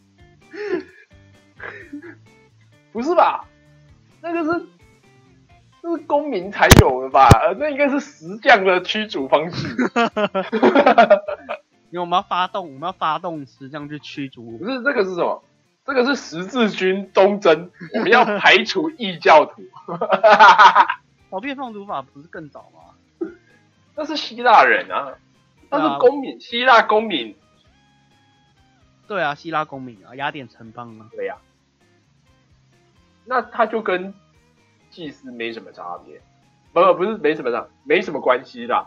[2.93, 3.47] 不是吧？
[4.21, 4.67] 那个是，
[5.83, 7.27] 那是公民才有的吧？
[7.47, 9.75] 呃，那应该是石匠的驱逐方式。
[11.91, 15.43] 因为我们要发动，我们要发动石匠去驱逐不是这个是什么？
[15.87, 19.63] 这个是十字军东征，我们要排除异教徒。
[21.31, 23.31] 陶片放逐法，不是更早吗？
[23.95, 25.19] 那是希腊人啊，
[25.71, 27.35] 那是公民，希腊公民。
[29.07, 31.09] 对啊，希腊公民啊，雅典城邦啊。
[31.11, 31.37] 对呀、
[33.25, 34.15] 那他就跟
[34.91, 36.21] 祭司没什么差别，
[36.73, 38.87] 不不是没什么差，没什么关系的。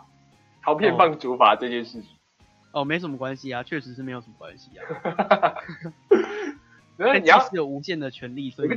[0.63, 2.09] 陶片哦放逐法这件事情，
[2.71, 4.85] 哦，没什么关系啊，确实是没有什么关系啊。
[6.97, 8.67] 但祭然后你要司有无限的权利，所以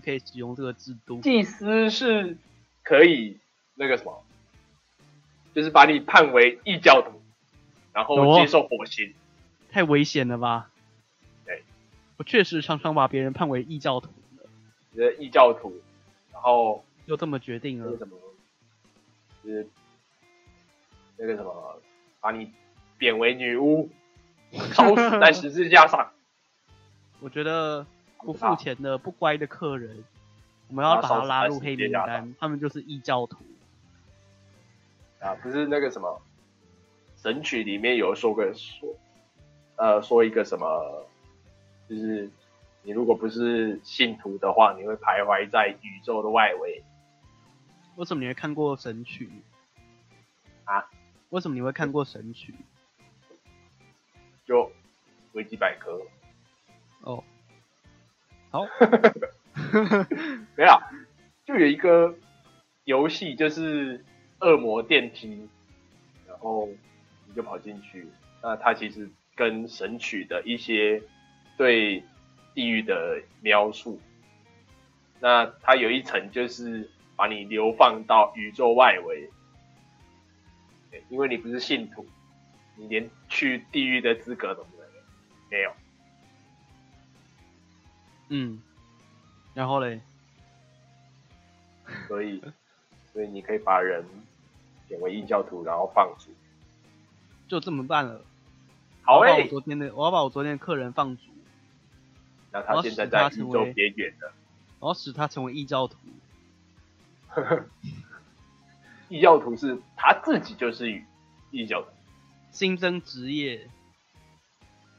[0.00, 1.20] 可以使用这个制度。
[1.20, 2.38] 祭司是
[2.84, 3.40] 可以
[3.74, 4.22] 那个什么，
[5.52, 7.20] 就是把你判为异教徒，
[7.92, 9.12] 然后哦接受火刑。
[9.72, 10.70] 太危险了吧？
[11.44, 11.64] 对，
[12.18, 14.46] 我确实常常把别人判为异教徒的，
[14.92, 15.80] 你的异教徒，
[16.32, 17.86] 然后就这么决定了。
[17.86, 18.16] 那个什么，
[19.42, 19.66] 就是
[21.16, 21.80] 那个什么，
[22.20, 22.52] 把你
[22.98, 23.90] 贬为女巫，
[24.72, 26.12] 烧死在十字架上。
[27.20, 27.84] 我觉得
[28.18, 30.04] 不付钱的不乖的客人，
[30.68, 33.36] 我们要把他拉入黑名单，他们就是异教徒。
[35.20, 36.20] 啊，不是那个什么
[37.16, 38.94] 神曲里面有说个说，
[39.76, 41.06] 呃，说一个什么，
[41.88, 42.30] 就是
[42.82, 46.82] 你如果不是信徒的话，你会徘徊在宇宙的外围。
[47.96, 49.30] 为什么你会看过神曲
[50.64, 50.90] 啊？
[51.30, 52.54] 为什么你会看过神曲？
[54.46, 54.70] 就
[55.32, 56.02] 维基百科，
[57.00, 57.24] 哦，
[58.50, 58.66] 好，
[60.56, 60.80] 没有，
[61.44, 62.14] 就有一个
[62.84, 64.04] 游戏，就是
[64.40, 65.48] 恶魔电梯，
[66.28, 66.68] 然后
[67.26, 68.06] 你就跑进去，
[68.42, 71.02] 那它其实跟神曲的一些
[71.56, 72.02] 对
[72.54, 74.00] 地狱的描述，
[75.20, 79.28] 那它有一层就是把你流放到宇宙外围，
[81.08, 82.06] 因为你不是信徒，
[82.76, 85.02] 你连去地狱的资格都没有，
[85.50, 85.72] 没有。
[88.30, 88.62] 嗯，
[89.54, 90.00] 然后嘞，
[92.08, 92.42] 所以，
[93.12, 94.04] 所以你可以把人
[94.88, 96.30] 贬为异教徒，然后放逐。
[97.46, 98.20] 就这么办了。
[99.02, 101.22] 好诶、我把我昨天的，我要把我昨天的客人放逐，
[102.50, 104.32] 那他现在在宇宙边缘了。
[104.80, 105.96] 我要使他成为异教徒。
[109.08, 111.02] 异教徒是他自己就是
[111.50, 111.88] 异教徒，
[112.50, 113.68] 新增职业，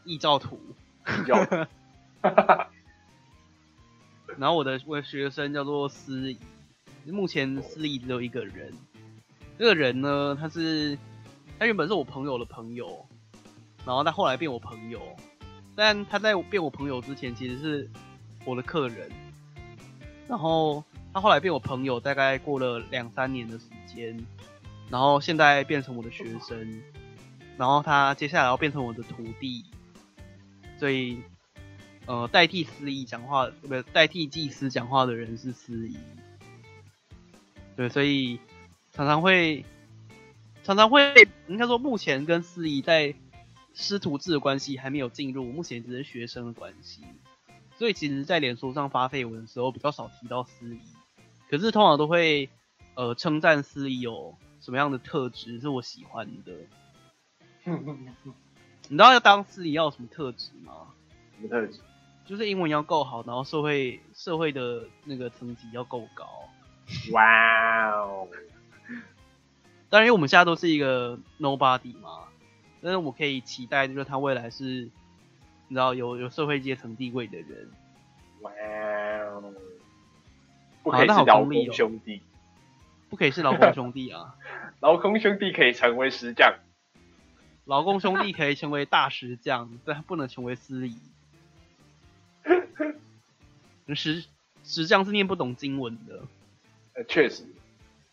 [0.05, 0.59] 异教徒。
[1.05, 1.65] 异教徒。
[4.37, 6.37] 然后我的我的学生叫做司仪，
[7.05, 8.73] 目前司仪只有一个人，
[9.57, 10.97] 这个人呢，他是
[11.57, 13.05] 他原本是我朋友的朋友，
[13.85, 15.01] 然后他后来变我朋友，
[15.75, 17.89] 但他在变我朋友之前其实是
[18.43, 19.09] 我的客人，
[20.27, 20.83] 然后
[21.13, 24.17] 他后来变我朋友，大概过了两三年的时间，
[24.89, 26.81] 然后现在变成我的学生，
[27.57, 29.63] 然后他接下来要变成我的徒弟，
[30.77, 31.21] 所以
[32.05, 35.97] 呃代替司仪讲话，不代替祭司讲话的人是司仪，
[37.75, 38.39] 对，所以。
[38.97, 39.65] 常常会，
[40.63, 43.13] 常常会，应该说目前跟司仪在
[43.73, 47.03] 师徒制的关系还没有进入，目前只是学生的关系，
[47.77, 50.79] 所以其实，在脸书上发绯闻的时候比较少提到司仪，
[51.49, 52.49] 可是通常都会
[52.93, 56.53] 呃称赞司仪有什么样的特质是我喜欢的。
[58.87, 60.93] 你知道要当司仪要有什么特质吗？
[61.35, 61.81] 什么特质？
[62.25, 66.25] 就是英文要够好，然后社会社会的那个层级要够高。
[67.11, 68.27] 哇哦！
[69.89, 72.25] 当然，因为我们现在都是一个 nobody 嘛，
[72.81, 74.89] 但是我可以期待，就是他未来是，
[75.67, 77.71] 你知道有有社会阶层地位的人。
[78.41, 78.51] 哇
[79.31, 79.53] 哦！
[80.83, 82.21] 不可以是劳工兄弟，
[83.09, 84.35] 不可以是劳工兄弟啊！
[84.81, 86.55] 劳工兄弟可以成为石匠，
[87.65, 90.99] 劳工兄弟可以成为大石匠，但不能成为司仪。
[93.93, 94.23] 石
[94.63, 96.23] 石匠是念不懂经文的。
[96.93, 97.43] 呃，确实，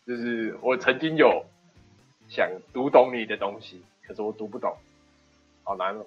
[0.05, 1.45] 就是我曾经有。
[2.29, 4.75] 想读懂你的东西，可是我读不懂，
[5.63, 6.05] 好难哦。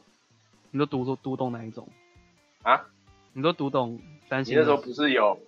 [0.71, 1.87] 你都读读读懂哪一种
[2.63, 2.87] 啊？
[3.35, 3.93] 你都读懂？
[3.93, 4.01] 你
[4.31, 5.39] 那时候不是有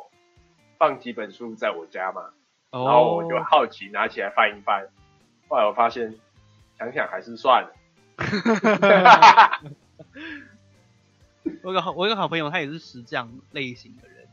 [0.76, 2.30] 放几本书在我家吗？
[2.70, 4.86] 然后我就好奇拿起来翻一翻，
[5.48, 6.14] 后来我发现
[6.78, 7.74] 想想还是算了。
[11.62, 14.26] 我有个好，我有个好朋友，他也是石匠类型的人，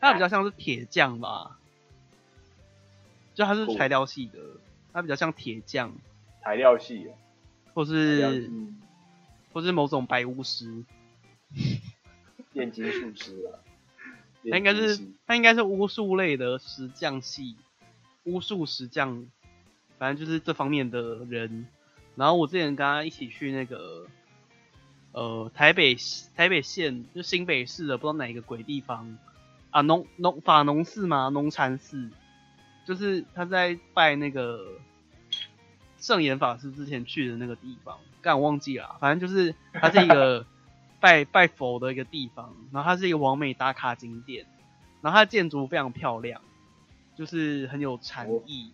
[0.00, 1.58] 他比较像是铁匠吧，
[3.34, 4.38] 就他是材料系的。
[4.92, 5.92] 他比较像铁匠，
[6.42, 7.06] 材料系，
[7.74, 8.50] 或是
[9.52, 10.82] 或是某种白巫师，
[12.54, 13.62] 炼金术师啊。
[14.50, 17.54] 他应该是他应该是巫术类的石匠系，
[18.24, 19.28] 巫术石匠，
[19.96, 21.68] 反正就是这方面的人。
[22.16, 24.08] 然后我之前跟他一起去那个，
[25.12, 25.96] 呃，台北
[26.36, 29.18] 台北县就新北市的不知道哪一个鬼地方
[29.70, 31.28] 啊，农农法农寺嘛？
[31.28, 32.10] 农禅寺。
[32.86, 34.66] 就是他在拜那个
[35.98, 40.44] 圣严法师之前去的那个地方，干忘记了，反正就是它是一个
[40.98, 44.46] 拜拜佛的一个地方，然后它是一个完美打卡景点，
[45.02, 46.40] 然后它的建筑非常漂亮，
[47.14, 48.72] 就是很有禅意，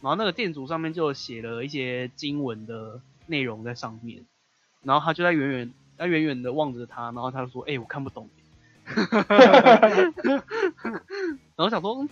[0.00, 4.24] 然后那个建筑上面就写了一些经文的内容在上面，
[4.88, 8.28] 然后他就在远远他远远的望着他，然后他就说：“哎，我看不懂。”
[11.54, 12.08] 然后想说。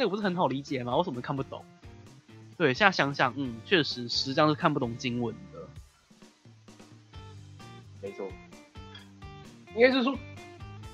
[0.00, 0.96] 那个不是很好理解吗？
[0.96, 1.64] 为什么看不懂？
[2.56, 5.58] 对，现在想想，嗯，确实实际上是看不懂经文的。
[8.00, 8.28] 没错，
[9.74, 10.16] 应该是说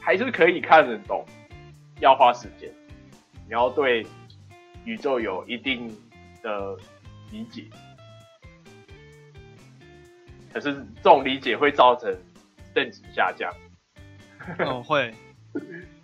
[0.00, 1.22] 还是可以看得懂，
[2.00, 2.72] 要花时间，
[3.44, 4.06] 你要对
[4.86, 5.94] 宇宙有一定
[6.42, 6.74] 的
[7.30, 7.66] 理解。
[10.54, 12.16] 可是这种理解会造成
[12.74, 13.52] 正值下降。
[14.60, 15.12] 哦， 会，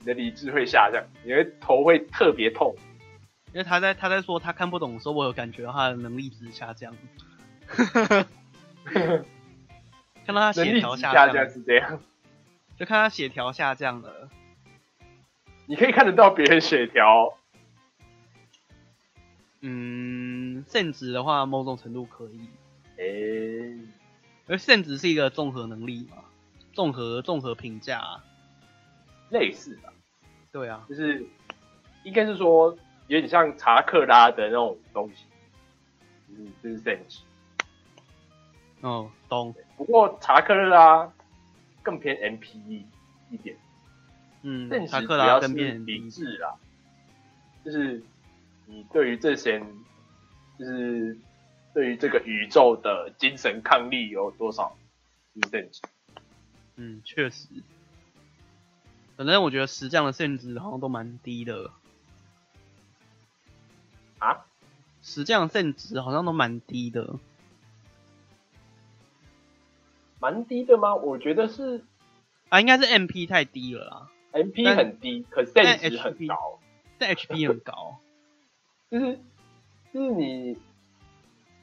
[0.00, 2.74] 你的理智会下降，你的头会特别痛。
[3.52, 6.94] 因为他在他在说他看不懂的时候，我有感觉到他的能力值下降。
[10.26, 12.00] 看到他血条下降是这样，
[12.76, 14.28] 就看他血条下降了。
[15.66, 17.36] 你可以看得到别人血条。
[19.60, 22.48] 嗯，圣值的话，某种程度可以。
[22.96, 23.78] 诶，
[24.50, 26.18] 而圣值是一个综合能力嘛，
[26.72, 28.20] 综合综合评价，
[29.30, 29.92] 类似的。
[30.52, 31.24] 对啊，就是
[32.04, 32.76] 应该是说。
[33.06, 35.24] 有点像查克拉的那种东西，
[36.28, 37.22] 嗯，就是 sense。
[38.82, 39.52] 哦，懂。
[39.76, 41.12] 不过查克拉
[41.82, 42.84] 更偏 MPE
[43.32, 43.56] 一点，
[44.42, 46.54] 嗯，查克拉更偏理智啦，
[47.64, 48.00] 就是
[48.66, 49.58] 你对于这些，
[50.56, 51.18] 就是
[51.72, 54.76] 对于这个宇宙的精神抗力有多少？
[56.76, 57.46] 嗯，确实。
[59.16, 61.70] 反正我觉得石匠的 sense 好像都蛮低的。
[64.18, 64.44] 啊，
[65.02, 67.18] 实际上胜值好像都蛮低的，
[70.20, 70.94] 蛮低的吗？
[70.94, 71.82] 我觉得是
[72.50, 76.60] 啊，应该是 MP 太低了啦，MP 很低，可是 H 值很高，
[76.98, 78.00] 但 HP 很高，
[78.90, 79.18] 就是
[79.94, 80.58] 就是你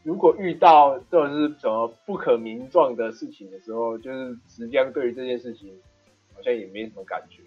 [0.08, 5.78] 如果遇到这种是什么不可名状的事情的时候，就是实际上对于这件事情
[6.34, 7.44] 好像也没什么感觉，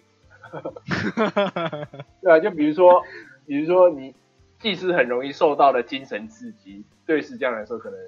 [2.21, 3.01] 对啊，就比如说，
[3.47, 4.13] 比如说你。
[4.61, 7.99] 祭司很容易受到的精神刺激，对石匠来说可能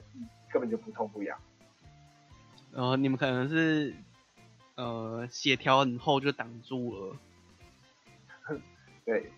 [0.52, 1.36] 根本就不痛不痒。
[2.72, 3.92] 然后你们可能是
[4.76, 7.18] 呃血条很厚就挡住了，
[9.04, 9.32] 对，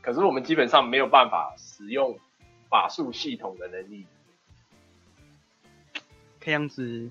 [0.00, 2.18] 可是我们基本上没有办法使用
[2.70, 4.06] 法术系统的能力。
[6.42, 7.10] 看样子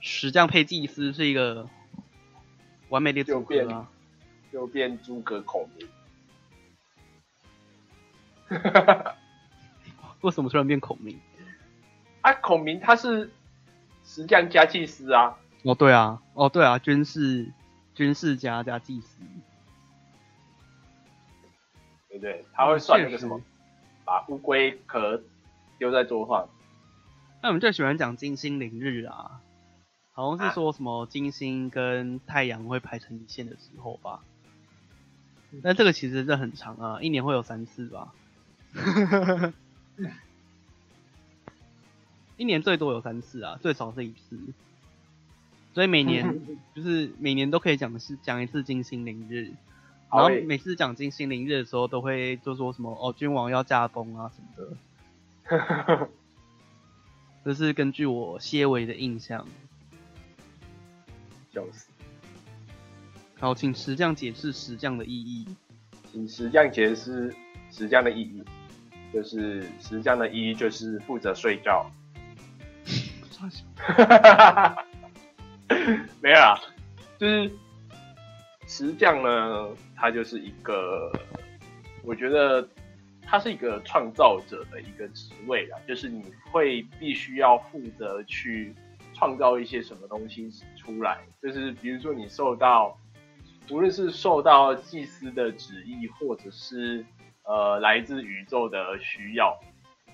[0.00, 1.68] 石匠配祭司是一个
[2.90, 3.88] 完美的组合就变啊。
[4.52, 5.88] 就变诸葛孔明。
[10.20, 11.18] 为什么突然变孔明？
[12.20, 13.30] 啊，孔明他是
[14.04, 17.52] 石匠加祭司啊，哦，对啊，哦，对啊，军事
[17.94, 19.18] 军事家加祭司，
[22.08, 22.44] 对不对？
[22.52, 23.40] 他会算那个什么，
[24.04, 25.22] 把乌龟壳
[25.78, 26.48] 丢在桌上。
[27.42, 29.40] 那我们最喜欢讲金星凌日啊，
[30.12, 34.20] 好像是说什么金星跟太阳会排成一线的时候吧。
[35.62, 38.12] 那这个其实这很长啊，一年会有三次吧。
[42.36, 44.38] 一年最多有三次啊，最少是一次。
[45.72, 46.40] 所以每年
[46.74, 49.52] 就是每年都可以讲是讲一次金星凌日，
[50.10, 56.08] 然后每次讲金星凌日的时候，都会就说什么哦君王要驾崩啊什么的。
[57.46, 59.46] 这是根据我些微的印象。
[61.54, 61.86] 笑死！
[63.38, 65.46] 好，请石匠解释石匠的意义。
[66.10, 67.32] 请石匠解释
[67.70, 68.42] 石匠的意义，
[69.12, 71.88] 就是石匠的意义就是负责睡觉。
[76.20, 76.58] 没有啊，
[77.16, 77.48] 就是
[78.66, 81.12] 石匠呢，他就是一个，
[82.02, 82.68] 我觉得
[83.28, 86.22] 它是一个创造者的一个职位啦，就是你
[86.52, 88.72] 会必须要负责去
[89.12, 92.96] 创造一些什么东西出来，就是比如说你受到，
[93.68, 97.04] 无论是受到祭司的旨意，或者是
[97.42, 99.58] 呃来自宇宙的需要，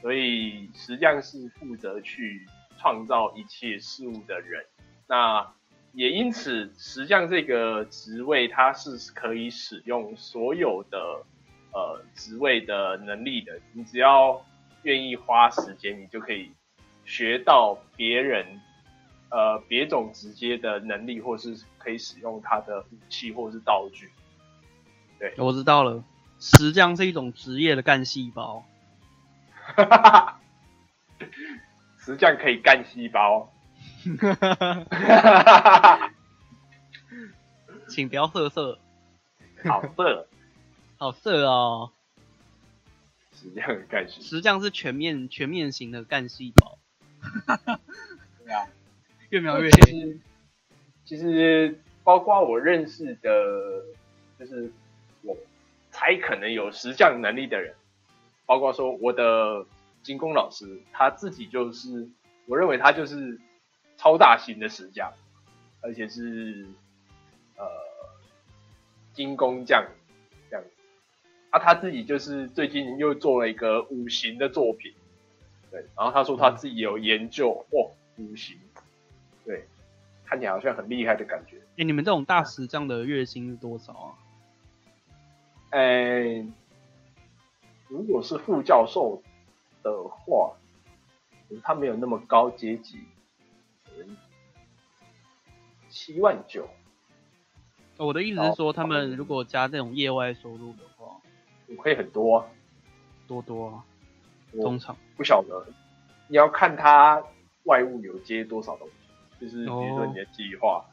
[0.00, 2.46] 所以实际上是负责去
[2.78, 4.64] 创造一切事物的人。
[5.06, 5.52] 那
[5.92, 11.22] 也因此，实际上这个职位，它是可以使用所有的
[11.72, 13.60] 呃职位的能力的。
[13.72, 14.44] 你只要
[14.82, 16.52] 愿意花时间，你就可以
[17.04, 18.60] 学到别人
[19.30, 24.10] 呃别种直接的能力，或是可以使用他的武器或是道具。
[25.18, 26.02] 对我知道了，
[26.38, 28.64] 石匠是一种职业的干细胞。
[32.04, 33.52] 石匠可以干细胞，
[37.88, 38.76] 请不要色色，
[39.64, 40.26] 好色，
[41.02, 41.90] 好色哦。
[43.34, 44.24] 石匠干细胞。
[44.24, 46.78] 石匠是全面全面型的干细胞，
[48.44, 48.68] 对啊，
[49.30, 50.20] 越描越黑。
[51.04, 53.84] 其实包括我认识的，
[54.38, 54.70] 就是
[55.22, 55.36] 我
[55.90, 57.74] 才可能有石匠能力的人，
[58.46, 59.66] 包括说我的
[60.04, 62.08] 金工老师，他自己就是，
[62.46, 63.40] 我认为他就是
[63.96, 65.12] 超大型的石匠，
[65.80, 66.64] 而且是
[67.56, 67.66] 呃
[69.12, 69.84] 金工匠
[70.48, 70.70] 这样子。
[71.52, 74.90] 啊，他自己就是最近又做了一个五行的作品，
[75.70, 78.58] 对，然后他说他自己有研究，哇，五行，
[79.44, 79.68] 对，
[80.24, 81.58] 看起来好像很厉害的感觉。
[81.76, 84.08] 哎、你们这种大师这样的月薪是多少啊？
[85.70, 86.46] 哎，
[87.88, 89.22] 如果是副教授
[89.82, 90.56] 的话，
[91.62, 93.00] 他没有那么高阶级，
[93.98, 94.16] 嗯
[95.90, 96.66] 七万九，
[97.98, 100.78] 哦我的意思是说，他们如果加这种业外收入的
[101.76, 102.46] 话，可以很多啊。
[103.26, 103.84] 多多啊，
[104.52, 104.96] 我通常。
[105.16, 105.64] 不晓得，
[106.28, 107.22] 你要看他
[107.64, 110.84] 外物有接多少东西，就是比如说哦你的计划，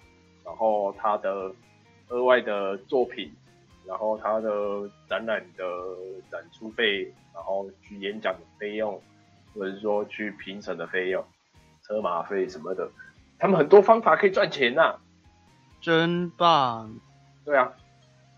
[0.45, 1.51] 然后他的
[2.09, 3.33] 额外的作品，
[3.85, 5.65] 然后他的展览的
[6.31, 9.01] 展出费，然后去演讲的费用，
[9.53, 11.25] 或者是说去评审的费用、
[11.81, 12.89] 车马费什么的，
[13.39, 14.95] 他们很多方法可以赚钱呐、
[15.81, 16.99] 真棒！
[17.43, 17.73] 对啊，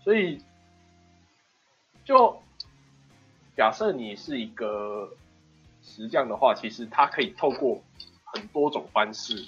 [0.02, 0.38] 所以
[2.04, 2.42] 就
[3.56, 5.14] 假设你是一个
[5.82, 7.82] 石匠的话，其实他可以透过
[8.24, 9.46] 很多种方式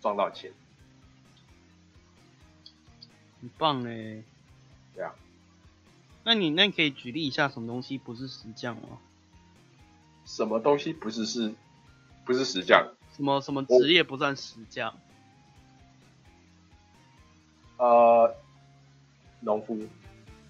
[0.00, 0.52] 赚到钱。
[3.40, 4.22] 很棒哎。
[4.94, 5.14] 对啊，
[6.24, 8.98] 那你那你可以举例一下什么东西不是石匠吗？
[10.24, 11.54] 什么东西不是是
[12.24, 12.94] 不是石匠？
[13.14, 14.92] 什么什么我职业不算石匠？
[17.76, 18.34] 呃，
[19.40, 19.78] 农夫。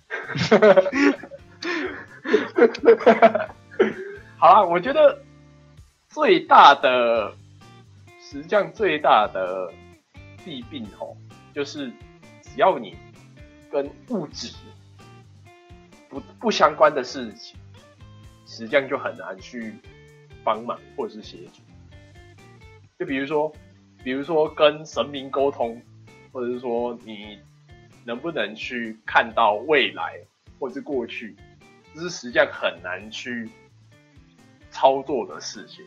[4.39, 5.19] 好啦，我觉得
[6.09, 7.35] 最大的
[8.21, 9.73] 实际上最大的
[10.45, 11.17] 弊病吼，
[11.55, 11.91] 就是
[12.43, 12.97] 只要你
[13.71, 14.53] 跟物质
[16.09, 17.59] 不不相关的事情，
[18.47, 19.75] 实际上就很难去
[20.45, 21.63] 帮忙或者是协助。
[22.99, 23.53] 就比如说，
[24.03, 25.81] 比如说跟神明沟通，
[26.33, 27.39] 或者是说你
[28.05, 30.19] 能不能去看到未来
[30.59, 31.37] 或者是过去，
[31.97, 33.51] 这是石匠很难去
[34.71, 35.87] 操作的事情。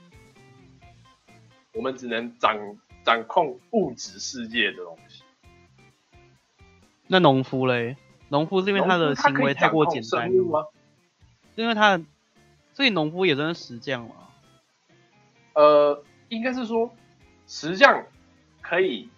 [1.75, 2.57] 我们只能掌
[3.05, 5.23] 掌控物质世界的东西。
[7.05, 7.95] 那农夫嘞？
[8.29, 10.65] 农夫是因为他的行为太过简单了吗？
[11.53, 12.03] 因为他的，
[12.73, 14.15] 所以农夫也算是石匠嘛。
[15.53, 16.91] 呃，应该是说，
[17.45, 18.03] 石匠
[18.61, 19.09] 可以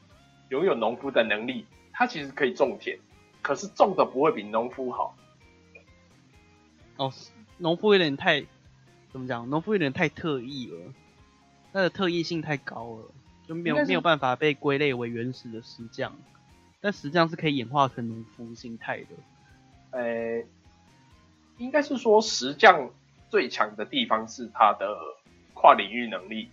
[0.49, 2.99] 拥有农夫的能力，他其实可以种田，
[3.41, 5.15] 可是种的不会比农夫好。
[7.01, 7.11] 哦，
[7.57, 8.45] 农夫有点太
[9.11, 9.49] 怎么讲？
[9.49, 10.93] 农夫有点太特异了，
[11.73, 13.05] 他的特异性太高了，
[13.47, 16.15] 就没有没有办法被归类为原始的石匠。
[16.79, 19.07] 但石匠是可以演化成农夫形态的。
[19.89, 20.43] 呃，
[21.57, 22.91] 应该是说石匠
[23.29, 24.95] 最强的地方是他的
[25.55, 26.49] 跨领域能力，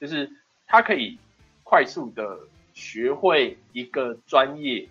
[0.00, 0.30] 就是
[0.66, 1.18] 他可以
[1.62, 2.38] 快速的
[2.72, 4.88] 学会一个专业，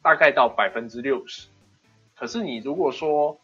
[0.00, 1.48] 大概到百分之六十。
[2.14, 3.40] 可是你如果说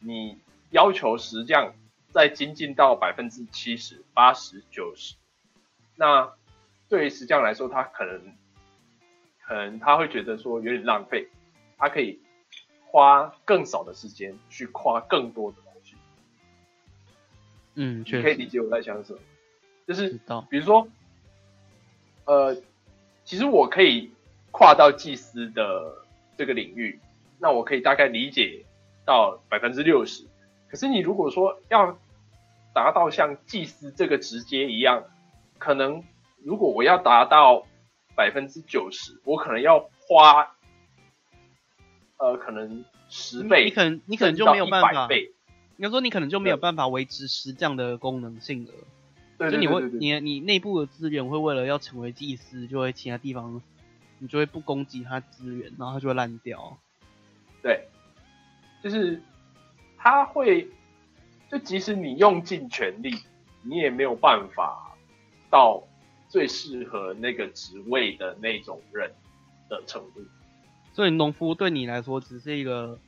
[0.00, 0.38] 你
[0.70, 1.74] 要求石匠
[2.10, 5.14] 再精进到百分之七十、八十、九十，
[5.96, 6.32] 那
[6.88, 8.34] 对于石匠来说，他可能
[9.46, 11.28] 可能他会觉得说有点浪费，
[11.78, 12.20] 他可以
[12.86, 15.94] 花更少的时间去跨更多的东西。
[17.74, 19.18] 嗯，你可以理解我在想什么，
[19.86, 20.18] 就是。
[20.48, 20.88] 比如说，
[22.24, 22.56] 呃，
[23.24, 24.12] 其实我可以
[24.50, 26.04] 跨到祭司的
[26.36, 26.98] 这个领域，
[27.38, 28.64] 那我可以大概理解
[29.10, 30.24] 到百分之六十。
[30.68, 31.98] 可是你如果说要
[32.72, 35.02] 达到像祭司这个直接一样，
[35.58, 36.04] 可能
[36.44, 37.66] 如果我要达到
[38.14, 40.54] 百分之九十，我可能要花，
[42.18, 45.32] 呃，可能十倍，你可能你可能就没有办法甚至到100倍。
[45.78, 48.72] 应该说你可能就没有办法维持石匠的功能性了。
[49.38, 53.60] 对就你会你你内部的资源会为了要成为祭司，就会其他地方
[54.20, 56.78] 你就会不攻击他资源，然后他就会烂掉。
[57.60, 57.88] 对，
[58.82, 59.20] 就是
[59.96, 60.68] 他会，
[61.50, 63.14] 就即使你用尽全力，
[63.62, 64.96] 你也没有办法
[65.50, 65.82] 到
[66.28, 69.12] 最适合那个职位的那种人
[69.68, 70.22] 的程度。
[70.92, 72.98] 所以农夫对你来说只是一个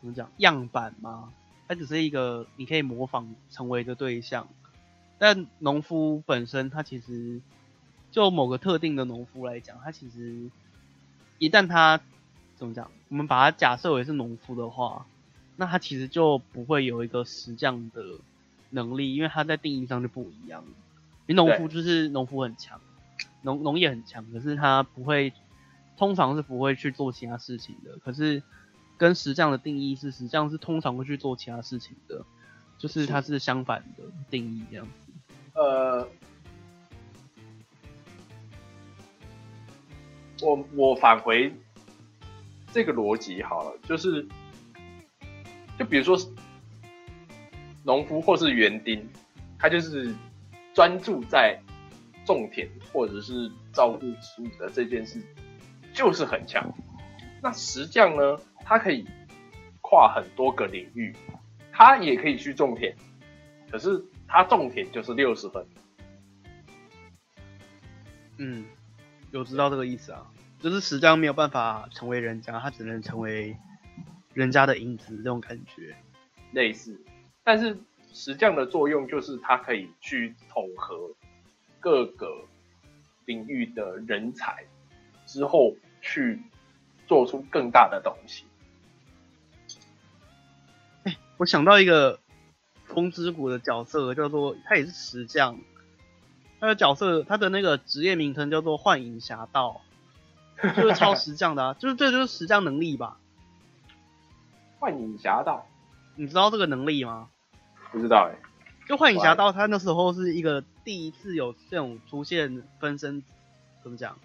[0.00, 1.32] 怎么讲样板吗？
[1.68, 4.48] 它只是一个你可以模仿成为的对象。
[5.18, 7.40] 但农夫本身，他其实
[8.10, 10.50] 就某个特定的农夫来讲，他其实
[11.38, 12.00] 一旦他
[12.56, 15.06] 怎么讲，我们把它假设为是农夫的话，
[15.56, 18.02] 那他其实就不会有一个石匠的
[18.70, 20.64] 能力，因为他在定义上就不一样。
[21.26, 22.80] 因为农夫就是农夫很强，
[23.42, 25.32] 农农业很强，可是他不会，
[25.96, 27.98] 通常是不会去做其他事情的。
[27.98, 28.42] 可是
[28.96, 32.24] 跟石匠的定义是，石匠是通常会去做其他事情的，
[32.78, 35.12] 就是它是相反的定义这样子。
[35.54, 36.08] 呃，
[40.42, 41.52] 我我返回
[42.76, 44.28] 这个逻辑好了，就是
[45.78, 46.14] 就比如说
[47.82, 49.08] 农夫或是园丁，
[49.58, 50.14] 他就是
[50.74, 51.58] 专注在
[52.26, 55.18] 种田或者是照顾植物的这件事，
[55.94, 56.70] 就是很强。
[57.42, 59.06] 那石匠呢，他可以
[59.80, 61.16] 跨很多个领域，
[61.72, 62.94] 他也可以去种田，
[63.70, 65.66] 可是他种田就是六十分。
[68.36, 68.66] 嗯，
[69.30, 70.30] 有知道这个意思啊，
[70.66, 73.56] 就是石匠没有办法成为人家，他只能成为
[74.34, 75.94] 人家的影子这种感觉。
[76.50, 77.00] 类似，
[77.44, 77.78] 但是
[78.12, 81.14] 石匠的作用就是它可以去统合
[81.78, 82.44] 各个
[83.26, 84.64] 领域的人才，
[85.24, 86.42] 之后去
[87.06, 88.44] 做出更大的东西。
[91.36, 92.18] 我想到一个
[92.86, 95.60] 风之谷的角色，叫做他也是石匠，
[96.58, 99.82] 他的角色他的那个职业名称叫做幻影侠盗，
[100.76, 103.18] 就是超石匠的啊，就是这就是石匠能力吧？
[104.78, 105.66] 幻影侠盗
[106.14, 107.28] 你知道这个能力吗？
[107.92, 108.36] 不知道哎、
[108.88, 113.22] 就幻影侠盗，他那时候是一个第一次有这种出现分身，
[113.82, 114.18] 怎么讲？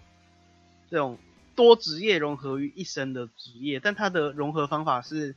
[0.90, 1.18] 这种
[1.54, 5.34] 多职业融合于一身的职业，但他的融合方法是，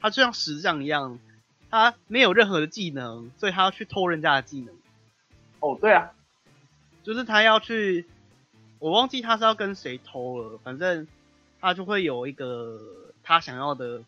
[0.00, 1.18] 他就像石匠一样，
[1.70, 4.74] 他没有任何的技能，所以他要去偷人家的技能，
[5.60, 6.12] 哦，对啊，
[7.02, 8.06] 就是他要去，
[8.84, 11.08] 我忘记他是要跟谁偷了，反正
[11.58, 12.78] 他就会有一个
[13.22, 14.04] 他想要的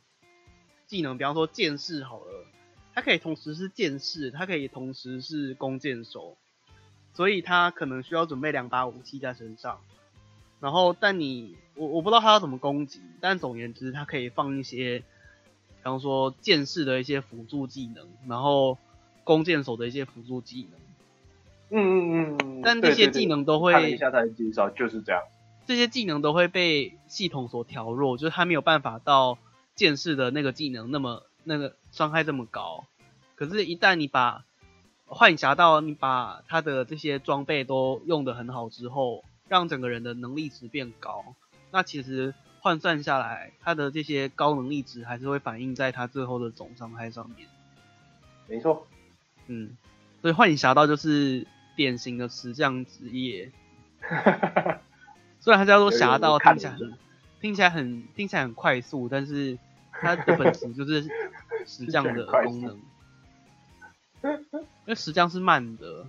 [0.87, 2.45] 技能，比方说剑士好了，
[2.93, 6.37] 他可以同时是剑士，他可以同时是弓箭手，
[7.15, 9.81] 所以他可能需要准备两把武器在身上。
[10.61, 18.77] 然后，但你我我不知道他要怎么攻击，但总而言之，他可以放一些比方说剑士的一些辅助技能，然后
[19.25, 20.79] 弓箭手的一些辅助技能。
[21.71, 25.23] 嗯嗯嗯，但这些技能都会看了一下他的介绍，就是这样。
[25.67, 29.37] 这些技能都会被系统所调弱，就是他没有办法到
[29.75, 32.85] 剑士的那个技能那么那个伤害这么高。
[33.35, 34.45] 可是，一旦你把
[35.07, 41.35] 幻影侠道，你把他的这些装备都用得很好之后，让整个人的能力值变高，
[41.73, 47.49] 那其实换算下来，他的这些高能力值还是会反映在他最后的总伤害上面。
[48.49, 48.87] 没错，
[49.49, 49.77] 嗯，
[50.23, 51.47] 所以幻影侠盗就是
[51.77, 53.53] 典型的石匠职业。
[55.39, 56.99] 虽然它叫做侠盗，听起来很
[57.41, 59.57] 听起来很听起来很快速，但是
[59.93, 61.09] 它的本质就是
[61.67, 62.81] 石匠的功能。
[64.23, 66.07] 因为石匠是慢的，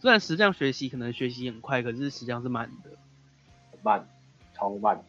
[0.00, 2.90] 虽然石匠学习可能学习很快，可是石匠是慢的，
[3.82, 4.08] 慢，
[4.54, 5.04] 超慢。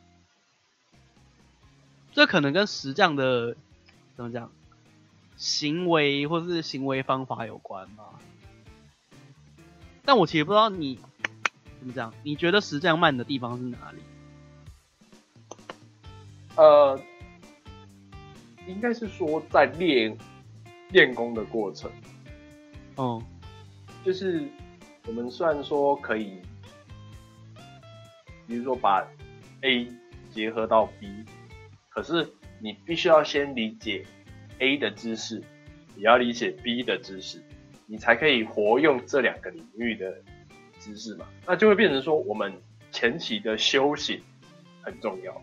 [2.11, 3.55] 这可能跟石匠的
[4.15, 4.51] 怎么讲
[5.37, 8.05] 行为或是行为方法有关吧。
[10.07, 10.97] 但我其实不知道你。
[11.79, 12.13] 怎么讲？
[12.23, 13.99] 你觉得石匠慢的地方是哪里？
[16.55, 16.99] 呃，
[18.65, 20.17] 应该是说在练
[20.91, 21.91] 练功的过程。
[22.95, 23.21] 哦，
[24.03, 24.47] 就是
[25.05, 26.39] 我们虽然说可以，
[28.47, 29.05] 比如说把
[29.61, 29.87] A
[30.31, 31.25] 结合到 B，
[31.89, 32.27] 可是
[32.59, 34.05] 你必须要先理解
[34.59, 35.43] A 的知识，
[35.95, 37.43] 也要理解 B 的知识，
[37.87, 40.13] 你才可以活用这两个领域的。
[40.79, 42.53] 知识嘛，那就会变成说，我们
[42.91, 44.21] 前期的修行
[44.83, 45.41] 很重要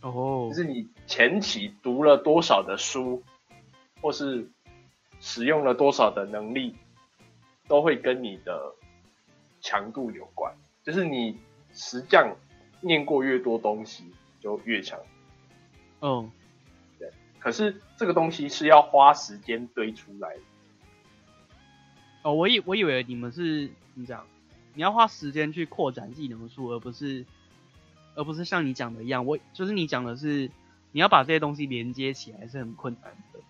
[0.00, 0.48] 哦。
[0.48, 3.24] 就是你前期读了多少的书，
[4.00, 4.48] 或是
[5.20, 6.76] 使用了多少的能力，
[7.66, 8.74] 都会跟你的
[9.60, 10.54] 强度有关。
[10.84, 11.36] 就是你
[11.74, 12.36] 实将
[12.80, 14.04] 念过越多东西，
[14.40, 14.98] 就越强。
[16.00, 16.30] 嗯，
[16.96, 17.10] 对。
[17.40, 20.40] 可是这个东西是要花时间堆出来的。
[22.24, 24.26] 哦，我以我以为你们是怎么讲？
[24.72, 27.24] 你要花时间去扩展技能数，而不是，
[28.14, 30.50] 而不是像你讲的一样，我就是你讲的是，
[30.90, 33.40] 你要把这些东西连接起来是很困难的。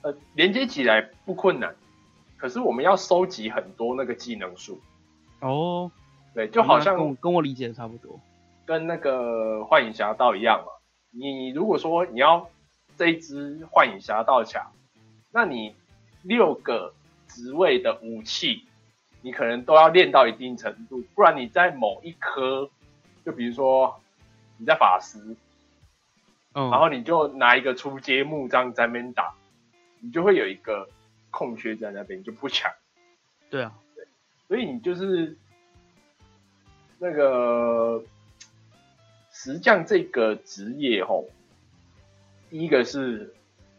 [0.00, 1.76] 呃，连接起来不困难，
[2.38, 4.80] 可是我们要收集很多那个技能数。
[5.40, 5.90] 哦，
[6.32, 8.18] 对，就好像跟跟我理解的差不多，
[8.64, 10.72] 跟那个幻影侠道一样嘛。
[11.10, 12.48] 你如果说你要
[12.96, 14.72] 这一支幻影侠道卡，
[15.30, 15.76] 那你
[16.22, 16.92] 六个
[17.34, 18.64] 职位的武器。
[19.26, 22.68] 你可能都要练到一定程度，不然你在某一科，
[23.24, 23.98] 就比如说
[24.58, 25.18] 你在法师，
[26.52, 29.34] 嗯，然后你就拿一个出阶木杖在那边打，
[30.00, 30.90] 你就会有一个
[31.30, 32.70] 空缺在那边，就不抢。
[33.48, 34.04] 对啊，对，
[34.46, 35.38] 所以你就是
[36.98, 38.04] 那个
[39.32, 41.30] 石匠这个职业吼，
[42.50, 43.34] 第一个是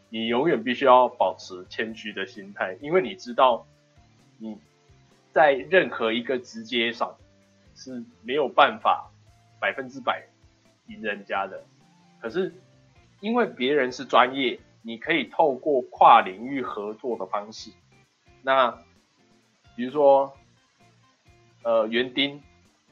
[0.08, 3.66] 你永远必须要保持谦虚的心态，因为你知道
[4.38, 4.58] 你。
[5.32, 7.14] 在任何一个直接上
[7.74, 9.10] 是没有办法
[9.60, 10.26] 百分之百
[10.86, 11.62] 赢人家的，
[12.22, 12.54] 可是
[13.20, 17.70] 因为别人是专业，你可以透过跨领域合作的方式，
[18.40, 18.78] 那
[19.76, 20.34] 比如说
[21.64, 22.42] 呃园丁，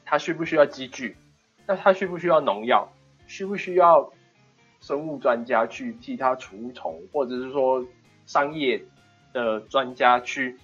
[0.05, 1.17] 他需不需要机具？
[1.65, 2.93] 那他需不需要农药？
[3.25, 4.13] 需不需要
[4.85, 7.83] 生物专家去替他除虫，或者是说
[8.27, 8.85] 商业
[9.33, 10.59] 的专家去？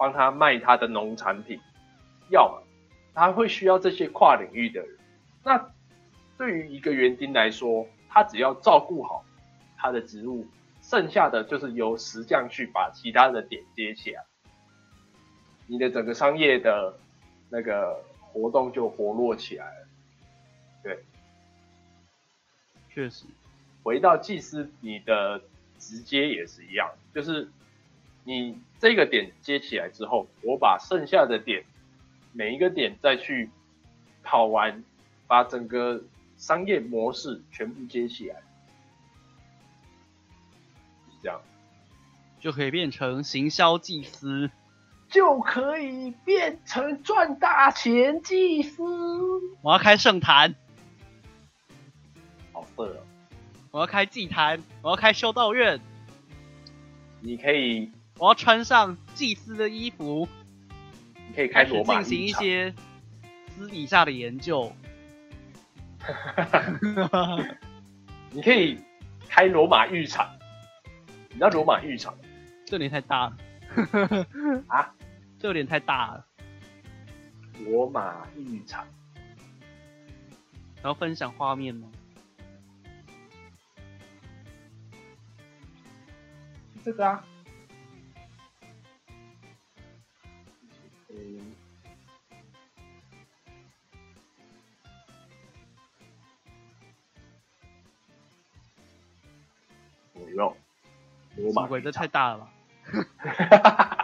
[0.00, 1.58] 帮他卖他的农产品，
[2.30, 2.62] 要么
[3.14, 4.96] 他会需要这些跨领域的人。
[5.42, 5.72] 那
[6.36, 9.24] 对于一个园丁来说，他只要照顾好
[9.76, 10.46] 他的植物，
[10.82, 14.24] 剩下的就是由石匠去把其他的点接起来，
[15.66, 16.96] 你的整个商业的
[17.50, 19.88] 那个活动就活络起来了。
[20.84, 21.04] 对，
[22.88, 23.24] 确实，
[23.88, 25.40] 回到祭司，你的
[25.78, 27.48] 直接也是一样，就是。
[28.24, 31.64] 你这个点接起来之后，我把剩下的点
[32.34, 33.48] 每一个点再去
[34.22, 34.84] 跑完，
[35.26, 36.04] 把整个
[36.36, 38.36] 商业模式全部接起来，
[41.06, 41.40] 是这样，
[42.38, 44.50] 就可以变成行销祭司，
[45.08, 48.84] 就可以变成赚大钱祭司。
[49.62, 50.54] 我要开圣坛，
[52.52, 53.07] 好色哦！
[53.70, 55.80] 我要开祭坛，我要开修道院，
[57.20, 57.90] 你可以。
[58.18, 60.28] 我要穿上祭司的衣服，
[61.28, 62.74] 你可以开罗马进行一些
[63.48, 64.72] 私底下的研究。
[68.30, 68.78] 你可以
[69.28, 70.28] 开罗马浴场，
[71.28, 72.16] 你知道罗马浴场？
[72.64, 73.36] 这有点太大了。
[74.66, 74.92] 啊？
[75.38, 76.26] 这有点太大了。
[77.60, 78.86] 罗马浴场，
[80.82, 81.88] 然后分享画面吗？
[86.88, 87.22] 这个啊。
[91.10, 91.52] 嗯，
[100.14, 100.56] 不用，
[101.36, 101.82] 罗马什么鬼？
[101.82, 102.50] 这太大了吧？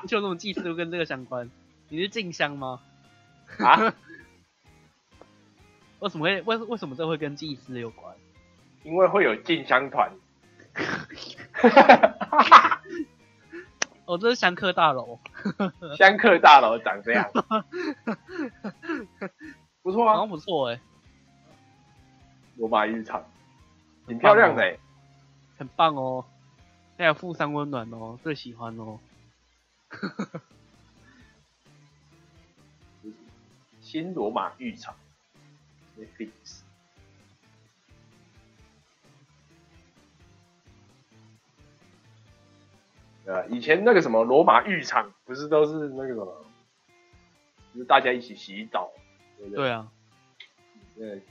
[0.06, 1.50] 就那种祭祀都跟这个相关？
[1.88, 2.82] 你是静香吗？
[3.60, 3.94] 啊？
[6.00, 8.14] 为什么会为为什么这会跟祭祀有关？
[8.82, 10.12] 因为会有进香团。
[14.06, 15.18] 哦，这是香客大楼，
[15.96, 17.30] 香客大楼长这样，
[19.82, 20.80] 不错啊好像，不错哎、
[22.56, 23.24] 罗马浴场，
[24.06, 24.78] 挺漂亮的、欸。
[25.56, 26.24] 很棒哦。
[26.96, 28.98] 还有富山温暖哦，最喜欢哦。
[33.80, 34.94] 新罗马浴场
[35.98, 36.63] ，Netflix。
[43.26, 46.44] 呃，以前那个什么罗马浴场不是都是那个什么，
[47.72, 48.90] 就是大家一起洗澡，
[49.38, 49.62] 对不对？
[49.64, 49.88] 对啊，
[50.96, 51.22] 对，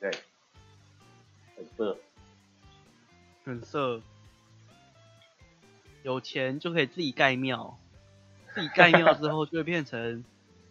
[0.00, 0.10] 对，
[1.56, 1.96] 很色，
[3.44, 4.00] 很色。
[6.02, 7.78] 有钱就可以自己盖庙，
[8.52, 10.22] 自己盖庙之后就会变成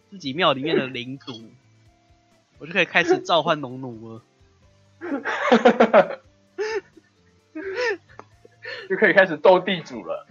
[0.08, 1.32] 自己庙里面的领主，
[2.58, 4.22] 我就可以开始召唤农奴了。
[8.88, 10.26] 就可以开始斗地主了。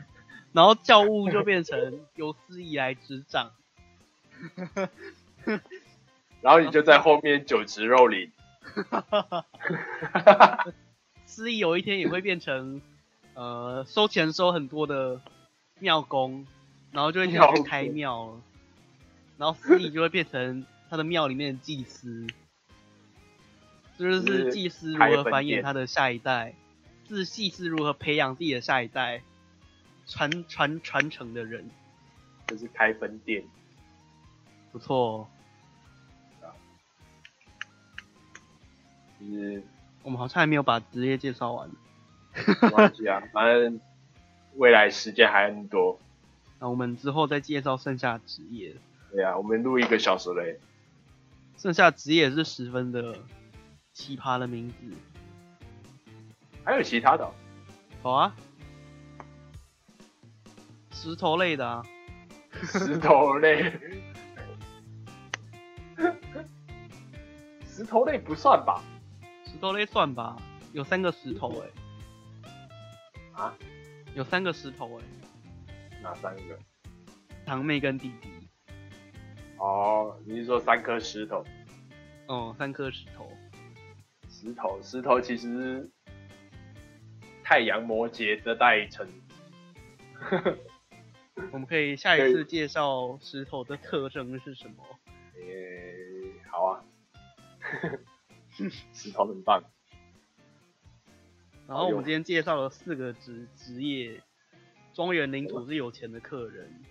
[0.54, 3.52] 然后教务就变成由司仪来执掌，
[6.42, 8.32] 然后你就在后面酒池肉林，
[11.26, 12.80] 司仪有一天也会变成
[13.34, 15.20] 呃收钱收很多的
[15.80, 16.46] 庙工，
[16.92, 18.42] 然后就会想去开庙了，
[19.40, 22.28] 然后司仪就会变成他的庙里面的祭司，
[23.98, 26.54] 这就就是是祭司如何繁衍他的下一代，
[27.10, 29.22] 是祭司如何培养自己的下一代，
[30.06, 31.70] 传传传承的人，
[32.48, 33.44] 就是开分店。
[34.72, 35.28] 不错、哦。
[39.20, 39.64] 就是
[40.02, 41.70] 我们好像还没有把职业介绍完，
[42.62, 43.80] 没关系啊，反正
[44.56, 45.98] 未来时间还很多。
[46.60, 48.76] 那我们之后再介绍剩下职业。
[49.12, 50.60] 对啊，我们录一个小时嘞。
[51.58, 53.16] 剩下职业也是十分的
[53.94, 54.76] 奇葩的名字。
[56.64, 57.34] 还有其他的哦、
[58.02, 58.36] 好啊，
[60.92, 61.84] 石头类的啊，
[62.52, 63.72] 石头类，
[67.68, 68.82] 石头类不算吧？
[69.46, 70.38] 石头类算吧，
[70.72, 73.54] 有三个石头哎、啊，
[74.16, 75.04] 有三个石头哎、
[76.02, 76.58] 哪三个？
[77.46, 78.30] 堂妹跟弟弟，
[79.58, 81.46] 哦，你是说三颗石头？
[82.28, 83.30] 哦，三颗石头。
[84.30, 85.90] 石头，石头其实
[87.54, 89.08] 太阳摩羯的代称。
[91.52, 94.84] 我们可以下一次介绍石头的特征是什么。
[95.38, 96.84] 诶、好啊，
[98.92, 99.64] 石头很棒。
[101.68, 104.20] 然后我们今天介绍了四个职职业，
[104.92, 106.82] 庄园领主是有钱的客人，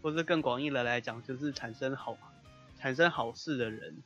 [0.00, 2.16] 或是更广义的来讲，就是产生好
[2.76, 4.00] 产生好事的人。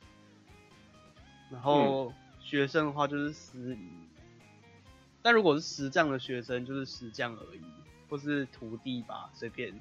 [1.51, 4.08] 然后学生的话就是司仪，
[5.21, 7.61] 但如果是石匠的学生就是石匠而已，
[8.09, 9.79] 或是徒弟吧，随便，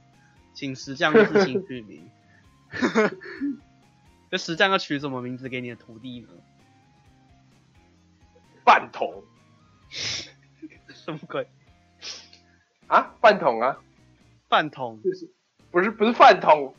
[0.52, 2.10] 请石匠自行取名。
[4.31, 6.28] 这石匠要取什么名字给你的徒弟呢？
[8.65, 9.24] 饭桶
[9.89, 11.48] 什么鬼？
[12.89, 13.78] 啊，饭桶啊，
[14.48, 15.31] 饭桶就是
[15.70, 16.74] 不是不是饭桶，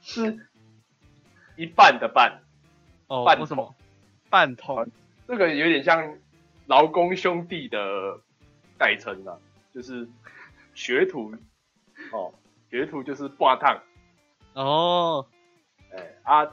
[0.00, 0.48] 是
[1.56, 2.42] 一半的半，
[3.06, 3.24] 哦？
[3.24, 3.74] 饭为什么？
[4.28, 4.90] 半桶
[5.28, 6.16] 这个有点像
[6.66, 8.20] 劳工兄弟的
[8.78, 9.38] 代称啊，
[9.74, 10.08] 就是
[10.74, 11.34] 学徒
[12.12, 12.32] 哦，
[12.70, 13.82] 学徒就是挂烫，
[14.54, 15.26] 哦，
[15.92, 16.52] 哎、啊，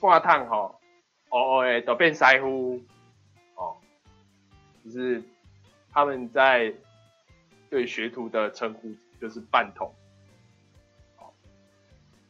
[0.00, 0.80] 挂烫吼，
[1.28, 2.82] 哦哦哎，都变师傅
[3.54, 3.76] 哦，
[4.84, 5.22] 就是
[5.92, 6.74] 他们在
[7.70, 9.94] 对学徒的称呼就是半桶。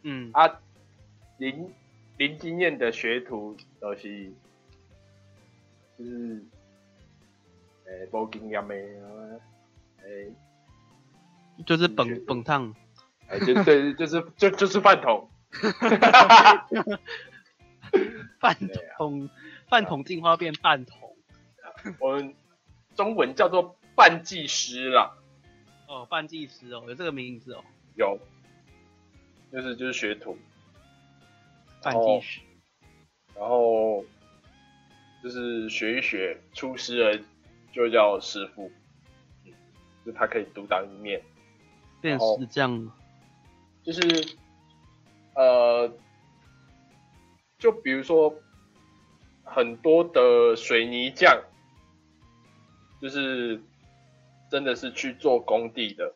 [0.02, 0.60] 嗯，啊，
[1.38, 1.74] 零
[2.16, 4.32] 零经验的学徒都是
[5.98, 6.44] 就是
[7.86, 9.40] 诶无经验的啊，
[10.04, 10.32] 诶、
[11.66, 12.72] 就是学本本烫，
[13.26, 15.28] 哎，就对，就是就就是饭桶，
[18.38, 18.56] 饭
[18.96, 19.28] 桶，
[19.68, 21.16] 饭桶进化变半桶。
[21.98, 22.34] 我们
[22.94, 25.16] 中文叫做半技师啦，
[25.88, 27.64] 哦，半技师哦，有这个名字哦，
[27.96, 28.18] 有，
[29.50, 30.38] 就是就是学徒，
[31.82, 32.40] 半技师。
[33.34, 34.04] 然后
[35.22, 37.24] 就是学一学，出师了
[37.72, 38.70] 就叫师傅，
[39.44, 39.52] 嗯
[40.06, 41.22] 就他可以独当一面。
[42.00, 42.90] 变然后石匠，
[43.82, 44.36] 就是
[45.34, 45.92] 呃，
[47.58, 48.32] 就比如说
[49.44, 51.42] 很多的水泥匠，
[53.02, 53.60] 就是
[54.48, 56.14] 真的是去做工地的，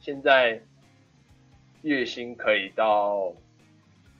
[0.00, 0.62] 现在
[1.82, 3.34] 月薪可以到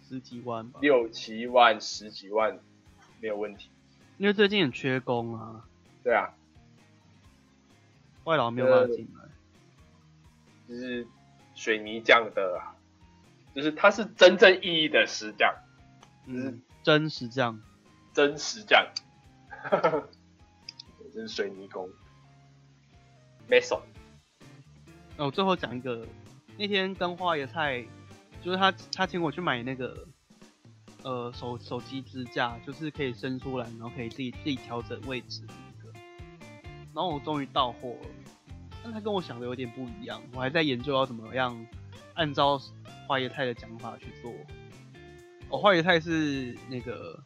[0.07, 0.79] 十几万吧。
[0.83, 2.59] 六七万、十几万
[3.21, 3.71] 没有问题。
[4.19, 5.65] 因为最近很缺工啊，
[6.03, 6.35] 对啊，
[8.25, 9.25] 外劳没有办法进来。
[10.69, 11.07] 就是
[11.55, 12.75] 水泥匠的啊，
[13.55, 15.55] 就是他是真正意义的石匠，
[16.27, 17.59] 嗯，真石匠。
[18.13, 18.87] 真石匠，
[21.15, 21.89] 这是水泥工。
[23.47, 23.81] 没手，
[25.17, 26.05] 那我最后讲一个，
[26.59, 27.87] 那天跟花椰菜，
[28.43, 30.07] 就是他他请我去买那个
[31.03, 35.99] 呃手手机支架，就是可以伸出来，然后可以自己自己调整位置的那个。
[36.95, 38.09] 然后我终于到货了，
[38.83, 41.67] 但他跟我想的有点不一样，我还在研究要怎么样
[42.15, 42.59] 按照
[43.07, 44.33] 花椰菜的讲法去做。
[45.51, 47.19] 哦，花椰菜是那个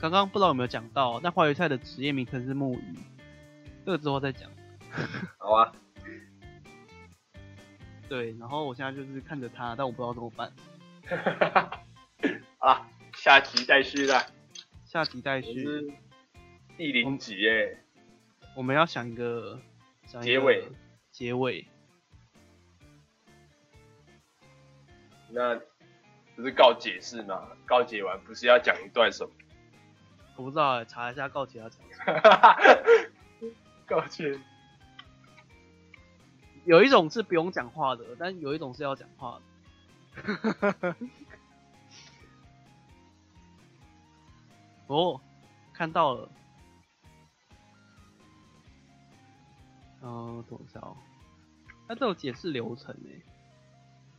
[0.00, 2.98] 刚刚不知道有没有讲到，但花椰菜的职业名称是木鱼，
[3.84, 4.50] 这个之后再讲。
[5.38, 5.72] 好啊，
[8.08, 10.50] 对，然后我现在就是看着他，但我不知道怎么办。
[12.58, 14.26] 啊，下集待续啦，
[14.86, 15.92] 下集待续，是
[16.78, 17.78] 第零集耶，
[18.56, 19.60] 我们要想一个
[20.06, 20.68] 想一个结尾，
[21.12, 21.66] 结尾。
[25.28, 25.60] 那
[26.36, 27.48] 不是告解释吗？
[27.66, 29.30] 告解完不是要讲一段什么？
[30.36, 32.20] 我不知道欸，查一下告解要讲什么。
[33.84, 34.40] 告解，
[36.64, 39.42] 有一种是不用讲话的，但有一种是要讲话的。
[44.86, 45.20] 哦，
[45.72, 46.28] 看到了。
[50.02, 50.96] 嗯、等一下哦，
[51.88, 53.22] 它这种解释流程诶。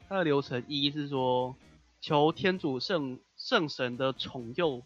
[0.09, 1.55] 它的流程一是说，
[2.01, 4.81] 求天主圣圣神的宠佑，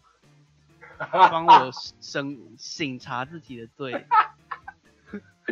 [0.98, 1.70] 帮我
[2.00, 4.06] 省醒察自己的罪。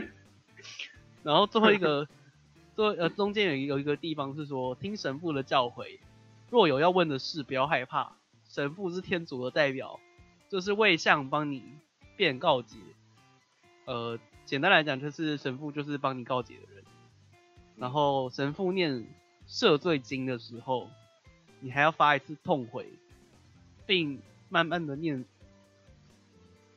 [1.25, 2.07] 然后最后一个，
[2.79, 5.99] 最后呃中间有有一个地方是说，听神父的教诲，
[6.49, 8.13] 若有要问的事，不要害怕，
[8.49, 9.99] 神父是天主的代表，
[10.49, 11.65] 就是为相帮你
[12.17, 12.77] 辩告解。
[13.85, 16.85] 呃，简单来讲，就是神父就是帮你告解的人。
[17.75, 19.05] 然后神父念
[19.49, 20.89] 赦罪经的时候，
[21.59, 22.87] 你还要发一次痛悔，
[23.89, 25.25] 并慢慢的念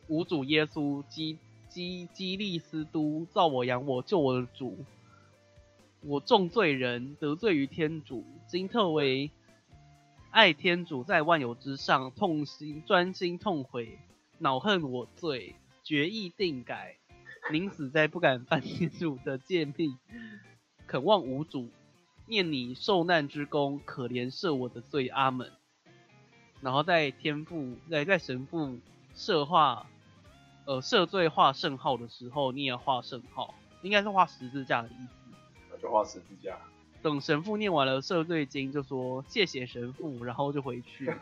[0.07, 1.37] 无主耶稣基
[1.69, 4.83] 基基利斯都造我养我救我的主，
[6.03, 9.29] 我重罪人得罪于天主，今特为
[10.31, 13.99] 爱天主在万有之上，痛心专心痛悔，
[14.39, 16.97] 恼恨我罪，决意定改，
[17.51, 19.95] 宁死在不敢犯天主的诫命，
[20.87, 21.69] 恳望无主，
[22.25, 25.51] 念你受难之功，可怜赦我的罪，阿门。
[26.61, 28.79] 然后在天父在在神父
[29.13, 29.85] 设画
[30.65, 33.53] 呃赦罪画圣号的时候，你也画圣号，
[33.83, 35.20] 应该是画十字架的意思。
[35.81, 36.55] 我就画十字架。
[37.01, 41.05] 等神父念完了赦罪经，就说谢谢神父，然后就回去。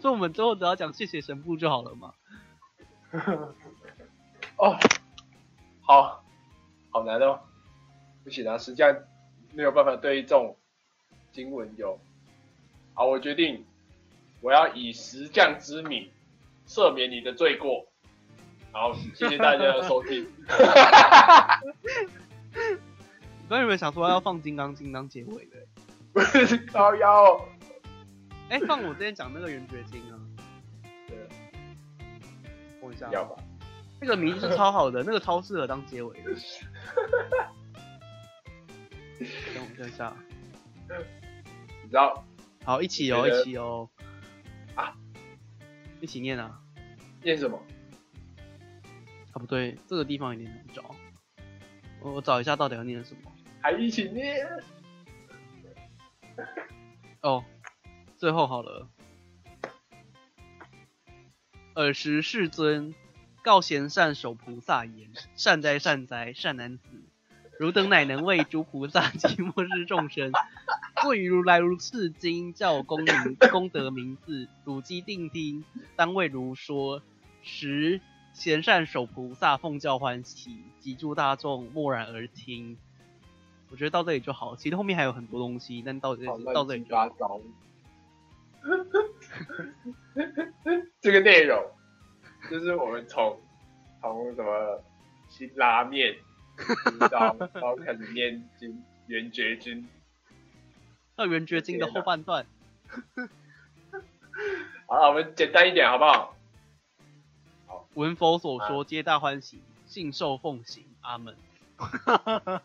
[0.00, 2.12] 所以我们之后只要讲谢谢神父就好了嘛。
[4.58, 4.76] 哦，
[5.82, 6.24] 好，
[6.90, 7.38] 好难哦，
[8.24, 8.96] 不行啊，实际上
[9.52, 10.56] 没有办法对这种
[11.30, 12.00] 经文有。
[12.94, 13.64] 好，我决定，
[14.40, 16.10] 我要以石匠之名
[16.66, 17.86] 赦免你的罪过。
[18.78, 20.22] 好，谢谢大家的收听。
[22.52, 25.56] 你刚有没有想说要放《金刚经》当结尾的？
[26.12, 27.48] 不是高腰、哦，
[28.50, 30.20] 哎、放我之前讲那个圆觉经啊。
[31.08, 31.16] 对，
[32.82, 33.42] 等一下，要吧？
[33.98, 36.24] 那个名字超好的，那个超适合当结尾的。
[39.54, 40.14] 等我等一下，
[41.82, 42.22] 你知道
[42.62, 43.88] 好，一起哦，一起哦。
[44.74, 44.92] 啊，
[46.02, 46.60] 一起念啊。
[47.22, 47.58] 念什么？
[49.36, 50.96] 啊，不对，这个地方有点难找。
[52.00, 53.30] 我我找一下到底要念什么。
[53.60, 54.48] 还一起念？
[57.20, 57.44] 哦，
[58.16, 58.88] 最后好了。
[61.74, 62.94] 尔时世尊
[63.42, 66.84] 告贤善守菩萨言：善哉善哉，善男子！
[67.58, 70.32] 汝等乃能为诸菩萨及末世众生，
[71.02, 75.62] 贵于如来如是经教功名功德名字，汝既定听，
[75.94, 77.02] 当为如说。
[77.48, 78.00] 十
[78.36, 82.76] 贤善守菩萨奉教欢喜，及诸大众默然而听。
[83.70, 87.40] 我觉得到这里就好，其实后面还有很多东西，但到这里到这里就好。
[91.00, 91.64] 这个内容
[92.50, 93.40] 就是我们从
[94.02, 94.82] 从什么
[95.30, 96.14] 新拉面，
[97.10, 99.88] 到到开始念经圆觉经。
[101.14, 102.44] 到圆觉经的后半段，
[104.86, 106.35] 好了，我们简单一点好不好？
[107.96, 111.34] 闻佛所说，皆大欢喜，信受奉行，阿门。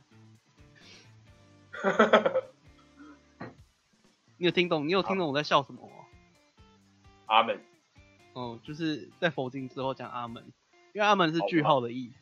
[4.36, 4.90] 你有听懂？
[4.90, 5.94] 你有听懂我在笑什么吗？
[7.28, 7.62] 阿门。
[8.34, 10.44] 哦，就是在佛经之后讲阿门，
[10.92, 12.16] 因为阿门是句号的意思。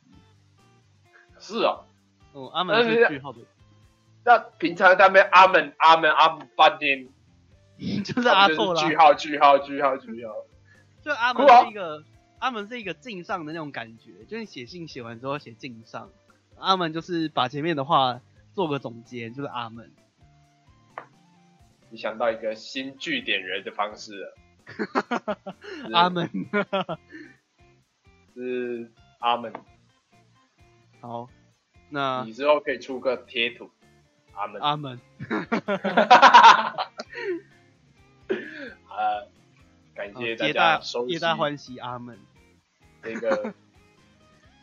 [1.40, 1.80] 是啊。
[2.34, 3.40] 哦，阿门是句号的。
[4.24, 7.10] 那平常他们阿门阿门阿门半天，
[8.06, 8.88] 就是阿错了。
[8.88, 10.36] 句号句号句号句号。
[11.02, 12.04] 就阿门是一个
[12.40, 16.10] 阿门是一个敬上的那种感觉，就是写信写完之后写敬上。
[16.58, 18.22] 阿门就是把前面的话
[18.54, 19.92] 做个总结，就是阿门。
[21.90, 24.38] 你想到一个新据点人的方式了。
[25.94, 26.30] 阿门。
[28.36, 29.52] 是阿门。
[31.02, 31.30] 好，
[31.90, 33.72] 那你之后可以出个贴图。
[34.34, 34.62] 阿门。
[34.62, 35.00] 阿门。
[38.90, 39.28] 呃，
[39.96, 42.20] 感谢大家收皆大欢喜，阿门。
[43.02, 43.54] 这个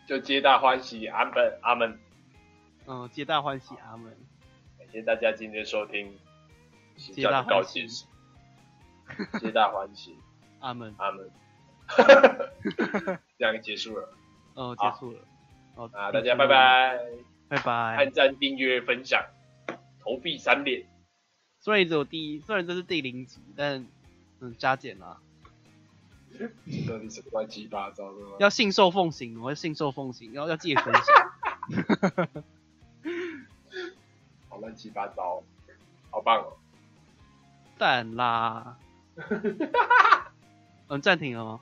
[0.07, 1.99] 就皆大欢喜，阿门，阿门。
[2.87, 4.13] 嗯，皆大欢喜，阿门。
[4.79, 6.13] 感谢大家今天收听。
[6.97, 7.87] 皆大欢喜，
[9.41, 10.17] 皆大欢喜，
[10.61, 11.31] 阿门，阿门。
[13.39, 14.09] 这样结束了，
[14.55, 15.21] 哦，结束了，
[15.75, 16.99] 好啊，大家拜拜，
[17.49, 19.25] 拜拜，按赞、订阅、分享，
[20.01, 20.87] 投币三连。
[21.61, 23.87] 虽然只有第一，虽然这是第零集，但
[24.41, 25.19] 嗯，加减啦。
[26.89, 28.19] 到底是乱七八糟的？
[28.39, 31.05] 要信受奉行，我要信受奉行，然后要自己分享。
[34.49, 35.43] 好乱七八糟，
[36.11, 36.57] 好棒哦！
[37.79, 38.79] 蛋啦，
[40.89, 41.61] 嗯，暂停了吗？